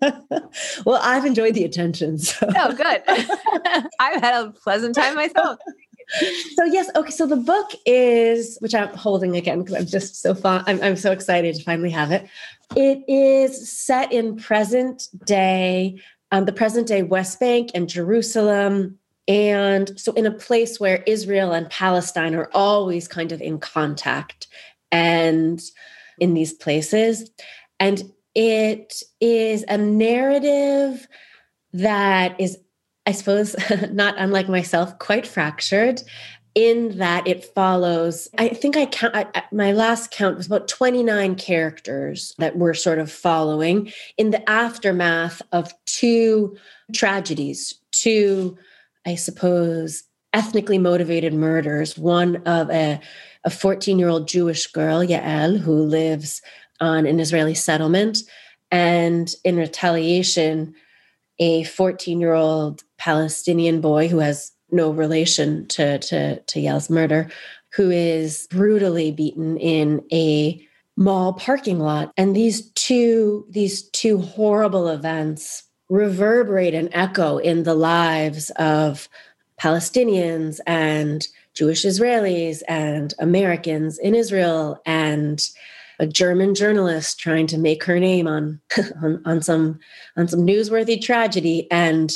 well, 0.84 1.00
I've 1.02 1.24
enjoyed 1.24 1.54
the 1.54 1.64
attention. 1.64 2.18
So. 2.18 2.48
Oh, 2.56 2.72
good. 2.74 3.02
I've 4.00 4.20
had 4.20 4.44
a 4.44 4.50
pleasant 4.50 4.94
time 4.94 5.14
myself. 5.14 5.58
so 6.56 6.64
yes, 6.64 6.90
okay. 6.96 7.10
So 7.10 7.26
the 7.26 7.36
book 7.36 7.70
is, 7.86 8.58
which 8.60 8.74
I'm 8.74 8.88
holding 8.94 9.36
again 9.36 9.60
because 9.60 9.74
I'm 9.74 9.86
just 9.86 10.20
so 10.20 10.34
fun. 10.34 10.64
I'm, 10.66 10.82
I'm 10.82 10.96
so 10.96 11.12
excited 11.12 11.54
to 11.56 11.62
finally 11.62 11.90
have 11.90 12.10
it. 12.10 12.28
It 12.76 13.04
is 13.08 13.70
set 13.70 14.12
in 14.12 14.36
present 14.36 15.08
day, 15.24 16.00
um, 16.30 16.44
the 16.46 16.52
present 16.52 16.88
day 16.88 17.02
West 17.02 17.38
Bank 17.38 17.70
and 17.74 17.88
Jerusalem, 17.88 18.98
and 19.32 19.98
so, 19.98 20.12
in 20.12 20.26
a 20.26 20.30
place 20.30 20.78
where 20.78 21.02
Israel 21.06 21.52
and 21.52 21.70
Palestine 21.70 22.34
are 22.34 22.50
always 22.52 23.08
kind 23.08 23.32
of 23.32 23.40
in 23.40 23.58
contact 23.58 24.46
and 24.90 25.58
in 26.18 26.34
these 26.34 26.52
places. 26.52 27.30
And 27.80 28.12
it 28.34 29.02
is 29.22 29.64
a 29.68 29.78
narrative 29.78 31.08
that 31.72 32.38
is, 32.38 32.58
I 33.06 33.12
suppose, 33.12 33.56
not 33.90 34.16
unlike 34.18 34.50
myself, 34.50 34.98
quite 34.98 35.26
fractured 35.26 36.02
in 36.54 36.98
that 36.98 37.26
it 37.26 37.46
follows 37.54 38.28
i 38.36 38.46
think 38.46 38.76
i 38.76 38.84
count 38.84 39.16
I, 39.16 39.42
my 39.52 39.72
last 39.72 40.10
count 40.10 40.36
was 40.36 40.44
about 40.44 40.68
29 40.68 41.36
characters 41.36 42.34
that 42.36 42.58
we're 42.58 42.74
sort 42.74 42.98
of 42.98 43.10
following 43.10 43.90
in 44.18 44.32
the 44.32 44.50
aftermath 44.50 45.40
of 45.50 45.72
two 45.86 46.54
tragedies 46.92 47.80
two 47.90 48.58
I 49.06 49.14
suppose, 49.14 50.04
ethnically 50.32 50.78
motivated 50.78 51.34
murders. 51.34 51.98
One 51.98 52.36
of 52.46 52.70
a, 52.70 53.00
a 53.44 53.50
14 53.50 53.98
year 53.98 54.08
old 54.08 54.28
Jewish 54.28 54.66
girl, 54.68 55.00
Yael, 55.00 55.58
who 55.58 55.74
lives 55.74 56.40
on 56.80 57.06
an 57.06 57.20
Israeli 57.20 57.54
settlement. 57.54 58.18
And 58.70 59.34
in 59.44 59.56
retaliation, 59.56 60.74
a 61.38 61.64
14 61.64 62.20
year 62.20 62.34
old 62.34 62.82
Palestinian 62.98 63.80
boy 63.80 64.08
who 64.08 64.18
has 64.18 64.52
no 64.70 64.90
relation 64.90 65.66
to, 65.68 65.98
to, 65.98 66.40
to 66.40 66.60
Yael's 66.60 66.88
murder, 66.88 67.30
who 67.74 67.90
is 67.90 68.46
brutally 68.50 69.12
beaten 69.12 69.58
in 69.58 70.02
a 70.12 70.66
mall 70.96 71.34
parking 71.34 71.78
lot. 71.78 72.12
And 72.16 72.34
these 72.34 72.70
two, 72.72 73.46
these 73.50 73.88
two 73.90 74.18
horrible 74.18 74.88
events 74.88 75.64
reverberate 75.92 76.72
and 76.72 76.88
echo 76.92 77.36
in 77.36 77.64
the 77.64 77.74
lives 77.74 78.48
of 78.56 79.10
Palestinians 79.60 80.58
and 80.66 81.28
Jewish 81.54 81.84
Israelis 81.84 82.62
and 82.66 83.12
Americans 83.18 83.98
in 83.98 84.14
Israel. 84.14 84.80
And 84.86 85.46
a 85.98 86.06
German 86.06 86.54
journalist 86.54 87.20
trying 87.20 87.46
to 87.48 87.58
make 87.58 87.84
her 87.84 88.00
name 88.00 88.26
on 88.26 88.60
on, 89.02 89.22
on 89.26 89.42
some 89.42 89.78
on 90.16 90.26
some 90.28 90.40
newsworthy 90.40 91.00
tragedy 91.00 91.70
and 91.70 92.10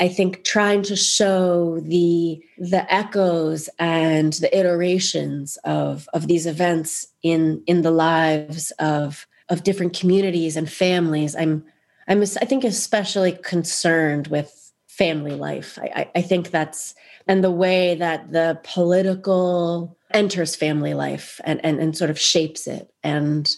I 0.00 0.08
think 0.08 0.42
trying 0.42 0.82
to 0.82 0.96
show 0.96 1.78
the 1.80 2.42
the 2.58 2.92
echoes 2.92 3.70
and 3.78 4.32
the 4.32 4.54
iterations 4.58 5.56
of 5.64 6.08
of 6.12 6.26
these 6.26 6.46
events 6.46 7.06
in 7.22 7.62
in 7.68 7.82
the 7.82 7.92
lives 7.92 8.72
of 8.80 9.28
of 9.48 9.62
different 9.62 9.96
communities 9.96 10.56
and 10.56 10.70
families. 10.70 11.36
I'm 11.36 11.64
I'm 12.08 12.22
I 12.22 12.44
think 12.44 12.64
especially 12.64 13.32
concerned 13.32 14.28
with 14.28 14.72
family 14.88 15.34
life. 15.34 15.78
I, 15.80 16.10
I 16.14 16.22
think 16.22 16.50
that's 16.50 16.94
and 17.26 17.42
the 17.42 17.50
way 17.50 17.94
that 17.94 18.32
the 18.32 18.60
political 18.64 19.96
enters 20.12 20.56
family 20.56 20.92
life 20.92 21.40
and, 21.44 21.64
and, 21.64 21.78
and 21.80 21.96
sort 21.96 22.10
of 22.10 22.18
shapes 22.18 22.66
it. 22.66 22.92
And 23.02 23.48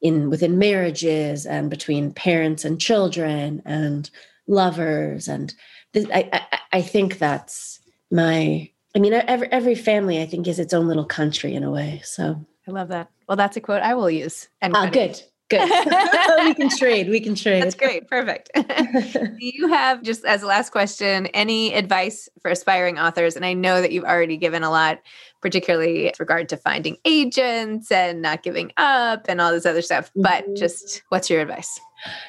in 0.00 0.30
within 0.30 0.58
marriages 0.58 1.46
and 1.46 1.70
between 1.70 2.12
parents 2.12 2.64
and 2.64 2.80
children 2.80 3.62
and 3.64 4.10
lovers. 4.46 5.28
And 5.28 5.54
I, 5.94 6.28
I, 6.32 6.58
I 6.72 6.82
think 6.82 7.18
that's 7.18 7.80
my 8.10 8.70
I 8.94 8.98
mean 8.98 9.12
every 9.12 9.50
every 9.52 9.74
family 9.74 10.20
I 10.20 10.26
think 10.26 10.48
is 10.48 10.58
its 10.58 10.72
own 10.72 10.88
little 10.88 11.04
country 11.04 11.54
in 11.54 11.64
a 11.64 11.70
way. 11.70 12.00
So. 12.04 12.44
I 12.66 12.72
love 12.72 12.88
that. 12.88 13.10
Well 13.28 13.36
that's 13.36 13.56
a 13.56 13.60
quote 13.60 13.82
I 13.82 13.94
will 13.94 14.10
use. 14.10 14.48
And 14.60 14.76
oh, 14.76 14.88
good 14.90 15.22
Good. 15.50 15.68
we 16.44 16.54
can 16.54 16.70
trade. 16.70 17.08
We 17.08 17.20
can 17.20 17.34
trade. 17.34 17.62
That's 17.62 17.74
great. 17.74 18.08
Perfect. 18.08 18.50
Do 18.54 19.36
you 19.40 19.68
have, 19.68 20.02
just 20.02 20.24
as 20.24 20.42
a 20.42 20.46
last 20.46 20.70
question, 20.70 21.26
any 21.26 21.74
advice 21.74 22.28
for 22.40 22.50
aspiring 22.50 22.98
authors? 22.98 23.34
And 23.34 23.44
I 23.44 23.52
know 23.52 23.82
that 23.82 23.90
you've 23.90 24.04
already 24.04 24.36
given 24.36 24.62
a 24.62 24.70
lot, 24.70 25.00
particularly 25.42 26.04
with 26.04 26.20
regard 26.20 26.48
to 26.50 26.56
finding 26.56 26.98
agents 27.04 27.90
and 27.90 28.22
not 28.22 28.44
giving 28.44 28.72
up 28.76 29.26
and 29.28 29.40
all 29.40 29.50
this 29.50 29.66
other 29.66 29.82
stuff. 29.82 30.10
But 30.14 30.44
mm-hmm. 30.44 30.54
just 30.54 31.02
what's 31.08 31.28
your 31.28 31.40
advice? 31.40 31.80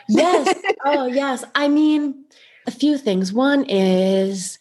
Yes. 0.09 0.59
oh, 0.85 1.05
yes. 1.05 1.43
I 1.53 1.67
mean, 1.67 2.25
a 2.65 2.71
few 2.71 2.97
things. 2.97 3.31
One 3.31 3.65
is 3.65 4.57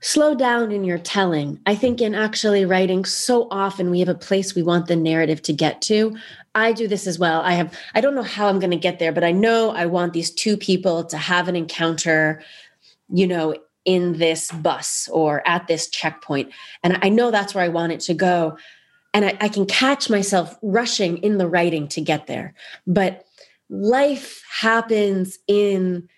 slow 0.00 0.34
down 0.34 0.70
in 0.70 0.84
your 0.84 0.98
telling. 0.98 1.58
I 1.66 1.74
think 1.74 2.00
in 2.00 2.14
actually 2.14 2.64
writing, 2.64 3.04
so 3.04 3.48
often 3.50 3.90
we 3.90 3.98
have 4.00 4.08
a 4.08 4.14
place 4.14 4.54
we 4.54 4.62
want 4.62 4.86
the 4.86 4.96
narrative 4.96 5.42
to 5.42 5.52
get 5.52 5.82
to. 5.82 6.16
I 6.54 6.72
do 6.72 6.86
this 6.86 7.06
as 7.06 7.18
well. 7.18 7.40
I 7.40 7.52
have, 7.52 7.76
I 7.94 8.00
don't 8.00 8.14
know 8.14 8.22
how 8.22 8.48
I'm 8.48 8.60
going 8.60 8.70
to 8.70 8.76
get 8.76 8.98
there, 8.98 9.12
but 9.12 9.24
I 9.24 9.32
know 9.32 9.70
I 9.70 9.86
want 9.86 10.12
these 10.12 10.30
two 10.30 10.56
people 10.56 11.04
to 11.04 11.16
have 11.16 11.48
an 11.48 11.56
encounter, 11.56 12.42
you 13.08 13.26
know, 13.26 13.54
in 13.84 14.18
this 14.18 14.52
bus 14.52 15.08
or 15.12 15.46
at 15.48 15.66
this 15.66 15.88
checkpoint. 15.88 16.52
And 16.82 16.98
I 17.02 17.08
know 17.08 17.30
that's 17.30 17.54
where 17.54 17.64
I 17.64 17.68
want 17.68 17.92
it 17.92 18.00
to 18.00 18.14
go. 18.14 18.56
And 19.14 19.24
I, 19.24 19.36
I 19.40 19.48
can 19.48 19.66
catch 19.66 20.10
myself 20.10 20.56
rushing 20.62 21.18
in 21.18 21.38
the 21.38 21.48
writing 21.48 21.88
to 21.88 22.00
get 22.00 22.26
there. 22.26 22.54
But 22.86 23.24
life 23.68 24.42
happens 24.60 25.38
in 25.48 26.08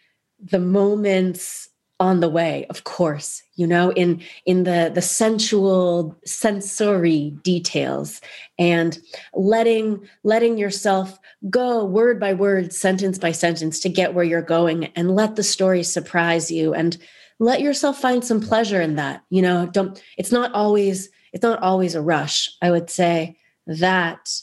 the 0.42 0.58
moments 0.58 1.69
on 2.00 2.20
the 2.20 2.28
way 2.28 2.66
of 2.70 2.84
course 2.84 3.42
you 3.54 3.66
know 3.66 3.92
in 3.92 4.20
in 4.46 4.64
the 4.64 4.90
the 4.94 5.02
sensual 5.02 6.16
sensory 6.24 7.30
details 7.42 8.20
and 8.58 8.98
letting 9.34 10.00
letting 10.24 10.58
yourself 10.58 11.18
go 11.48 11.84
word 11.84 12.18
by 12.18 12.32
word 12.32 12.72
sentence 12.72 13.18
by 13.18 13.30
sentence 13.30 13.78
to 13.78 13.88
get 13.88 14.14
where 14.14 14.24
you're 14.24 14.42
going 14.42 14.86
and 14.96 15.14
let 15.14 15.36
the 15.36 15.42
story 15.42 15.82
surprise 15.82 16.50
you 16.50 16.74
and 16.74 16.96
let 17.38 17.60
yourself 17.60 18.00
find 18.00 18.24
some 18.24 18.40
pleasure 18.40 18.80
in 18.80 18.96
that 18.96 19.22
you 19.30 19.42
know 19.42 19.66
don't 19.66 20.02
it's 20.16 20.32
not 20.32 20.52
always 20.52 21.10
it's 21.32 21.42
not 21.42 21.62
always 21.62 21.94
a 21.94 22.02
rush. 22.02 22.50
I 22.60 22.70
would 22.70 22.90
say 22.90 23.36
that 23.66 24.40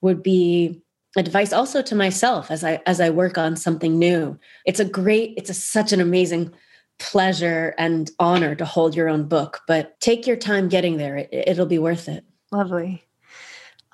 would 0.00 0.22
be 0.22 0.80
advice 1.16 1.52
also 1.52 1.82
to 1.82 1.96
myself 1.96 2.50
as 2.50 2.62
i 2.62 2.80
as 2.86 3.00
i 3.00 3.10
work 3.10 3.38
on 3.38 3.56
something 3.56 3.98
new. 3.98 4.38
It's 4.66 4.80
a 4.80 4.84
great 4.84 5.34
it's 5.36 5.50
a, 5.50 5.54
such 5.54 5.92
an 5.92 6.00
amazing 6.00 6.52
pleasure 6.98 7.74
and 7.78 8.10
honor 8.18 8.54
to 8.54 8.64
hold 8.64 8.94
your 8.94 9.08
own 9.08 9.28
book, 9.28 9.62
but 9.66 10.00
take 10.00 10.26
your 10.26 10.36
time 10.36 10.68
getting 10.68 10.96
there. 10.96 11.28
It, 11.30 11.58
will 11.58 11.66
be 11.66 11.78
worth 11.78 12.08
it. 12.08 12.24
Lovely. 12.50 13.04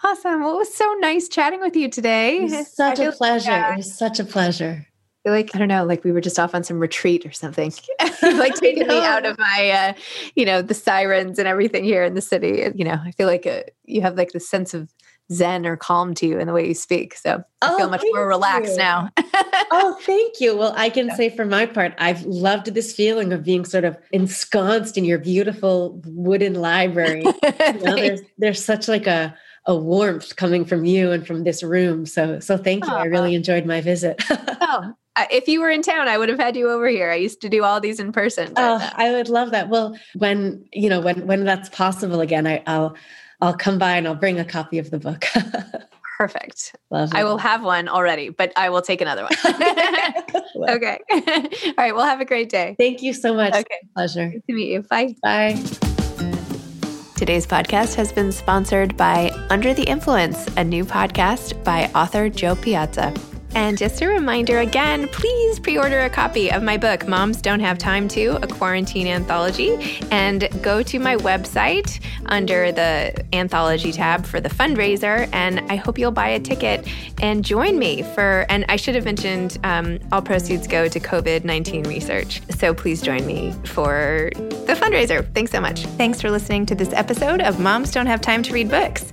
Awesome. 0.02 0.42
Well, 0.42 0.54
it 0.54 0.58
was 0.58 0.74
so 0.74 0.94
nice 1.00 1.28
chatting 1.28 1.60
with 1.60 1.76
you 1.76 1.88
today. 1.88 2.46
such 2.64 2.98
a 2.98 3.12
pleasure. 3.12 3.50
Like, 3.50 3.72
it 3.72 3.76
was 3.78 3.96
such 3.96 4.20
a 4.20 4.24
pleasure. 4.24 4.86
I 5.26 5.30
like 5.30 5.54
I 5.54 5.58
don't 5.58 5.68
know, 5.68 5.84
like 5.84 6.04
we 6.04 6.12
were 6.12 6.20
just 6.20 6.38
off 6.38 6.54
on 6.54 6.64
some 6.64 6.78
retreat 6.78 7.24
or 7.24 7.32
something. 7.32 7.72
like 8.22 8.54
taking 8.54 8.86
me 8.86 8.98
out 8.98 9.24
of 9.24 9.38
my, 9.38 9.70
uh, 9.70 9.92
you 10.34 10.44
know, 10.44 10.60
the 10.60 10.74
sirens 10.74 11.38
and 11.38 11.48
everything 11.48 11.84
here 11.84 12.04
in 12.04 12.14
the 12.14 12.20
city. 12.20 12.70
You 12.74 12.84
know, 12.84 13.00
I 13.02 13.10
feel 13.12 13.26
like 13.26 13.46
a, 13.46 13.60
uh, 13.60 13.64
you 13.84 14.02
have 14.02 14.16
like 14.16 14.32
the 14.32 14.40
sense 14.40 14.74
of 14.74 14.92
zen 15.32 15.66
or 15.66 15.76
calm 15.76 16.14
to 16.14 16.26
you 16.26 16.38
in 16.38 16.46
the 16.46 16.52
way 16.52 16.66
you 16.68 16.74
speak. 16.74 17.14
So 17.14 17.42
I 17.62 17.72
oh, 17.72 17.78
feel 17.78 17.90
much 17.90 18.02
more 18.12 18.28
relaxed 18.28 18.72
you. 18.72 18.78
now. 18.78 19.10
oh, 19.70 19.98
thank 20.02 20.40
you. 20.40 20.56
Well, 20.56 20.74
I 20.76 20.90
can 20.90 21.06
yeah. 21.08 21.16
say 21.16 21.30
for 21.30 21.44
my 21.44 21.66
part, 21.66 21.94
I've 21.98 22.22
loved 22.22 22.74
this 22.74 22.92
feeling 22.92 23.32
of 23.32 23.44
being 23.44 23.64
sort 23.64 23.84
of 23.84 23.96
ensconced 24.12 24.98
in 24.98 25.04
your 25.04 25.18
beautiful 25.18 26.00
wooden 26.06 26.54
library. 26.54 27.22
you 27.42 27.72
know, 27.82 27.96
there's 27.96 28.20
there's 28.38 28.64
such 28.64 28.88
like 28.88 29.06
a 29.06 29.34
a 29.66 29.74
warmth 29.74 30.36
coming 30.36 30.64
from 30.64 30.84
you 30.84 31.10
and 31.10 31.26
from 31.26 31.44
this 31.44 31.62
room. 31.62 32.04
So 32.06 32.40
so 32.40 32.56
thank 32.56 32.84
you. 32.84 32.92
I 32.92 33.04
really 33.04 33.34
enjoyed 33.34 33.64
my 33.64 33.80
visit. 33.80 34.22
oh, 34.30 34.94
if 35.30 35.48
you 35.48 35.60
were 35.60 35.70
in 35.70 35.80
town, 35.80 36.08
I 36.08 36.18
would 36.18 36.28
have 36.28 36.38
had 36.38 36.56
you 36.56 36.70
over 36.70 36.88
here. 36.88 37.10
I 37.10 37.14
used 37.14 37.40
to 37.42 37.48
do 37.48 37.64
all 37.64 37.80
these 37.80 37.98
in 38.00 38.12
person. 38.12 38.52
Oh, 38.56 38.90
I 38.94 39.12
would 39.12 39.28
love 39.28 39.52
that. 39.52 39.68
Well, 39.68 39.96
when 40.16 40.66
you 40.72 40.90
know 40.90 41.00
when 41.00 41.26
when 41.26 41.44
that's 41.44 41.70
possible 41.70 42.20
again, 42.20 42.46
I, 42.46 42.62
I'll 42.66 42.94
I'll 43.40 43.56
come 43.56 43.78
by 43.78 43.96
and 43.96 44.06
I'll 44.06 44.14
bring 44.14 44.38
a 44.38 44.44
copy 44.44 44.78
of 44.78 44.90
the 44.90 44.98
book. 44.98 45.24
Perfect. 46.18 46.76
Love 46.90 47.10
I 47.12 47.24
will 47.24 47.38
have 47.38 47.64
one 47.64 47.88
already, 47.88 48.28
but 48.28 48.52
I 48.56 48.70
will 48.70 48.82
take 48.82 49.00
another 49.00 49.24
one. 49.24 49.34
okay. 50.70 50.98
All 51.10 51.74
right. 51.76 51.94
Well, 51.94 52.04
have 52.04 52.20
a 52.20 52.24
great 52.24 52.48
day. 52.48 52.76
Thank 52.78 53.02
you 53.02 53.12
so 53.12 53.34
much. 53.34 53.52
Okay. 53.52 53.80
Pleasure. 53.96 54.30
Good 54.30 54.44
to 54.48 54.54
meet 54.54 54.68
you. 54.68 54.82
Bye. 54.82 55.16
Bye. 55.22 55.60
Today's 57.16 57.46
podcast 57.46 57.94
has 57.94 58.12
been 58.12 58.32
sponsored 58.32 58.96
by 58.96 59.30
Under 59.50 59.74
the 59.74 59.84
Influence, 59.84 60.46
a 60.56 60.64
new 60.64 60.84
podcast 60.84 61.62
by 61.64 61.90
author 61.94 62.28
Jo 62.28 62.54
Piazza. 62.54 63.12
And 63.54 63.78
just 63.78 64.02
a 64.02 64.08
reminder 64.08 64.58
again, 64.58 65.08
please 65.08 65.60
pre 65.60 65.78
order 65.78 66.00
a 66.00 66.10
copy 66.10 66.50
of 66.50 66.62
my 66.62 66.76
book, 66.76 67.06
Moms 67.06 67.40
Don't 67.40 67.60
Have 67.60 67.78
Time 67.78 68.08
to, 68.08 68.36
a 68.42 68.46
quarantine 68.46 69.06
anthology, 69.06 70.00
and 70.10 70.48
go 70.62 70.82
to 70.82 70.98
my 70.98 71.16
website 71.16 72.00
under 72.26 72.72
the 72.72 73.24
anthology 73.32 73.92
tab 73.92 74.26
for 74.26 74.40
the 74.40 74.48
fundraiser. 74.48 75.28
And 75.32 75.60
I 75.70 75.76
hope 75.76 75.98
you'll 75.98 76.10
buy 76.10 76.28
a 76.28 76.40
ticket 76.40 76.86
and 77.22 77.44
join 77.44 77.78
me 77.78 78.02
for, 78.02 78.44
and 78.48 78.64
I 78.68 78.76
should 78.76 78.96
have 78.96 79.04
mentioned 79.04 79.58
um, 79.62 80.00
all 80.10 80.22
proceeds 80.22 80.66
go 80.66 80.88
to 80.88 80.98
COVID 80.98 81.44
19 81.44 81.84
research. 81.84 82.42
So 82.50 82.74
please 82.74 83.00
join 83.02 83.24
me 83.24 83.52
for 83.64 84.30
the 84.34 84.74
fundraiser. 84.74 85.32
Thanks 85.32 85.52
so 85.52 85.60
much. 85.60 85.84
Thanks 85.96 86.20
for 86.20 86.30
listening 86.30 86.66
to 86.66 86.74
this 86.74 86.92
episode 86.92 87.40
of 87.40 87.60
Moms 87.60 87.92
Don't 87.92 88.06
Have 88.06 88.20
Time 88.20 88.42
to 88.42 88.52
Read 88.52 88.68
Books. 88.68 89.12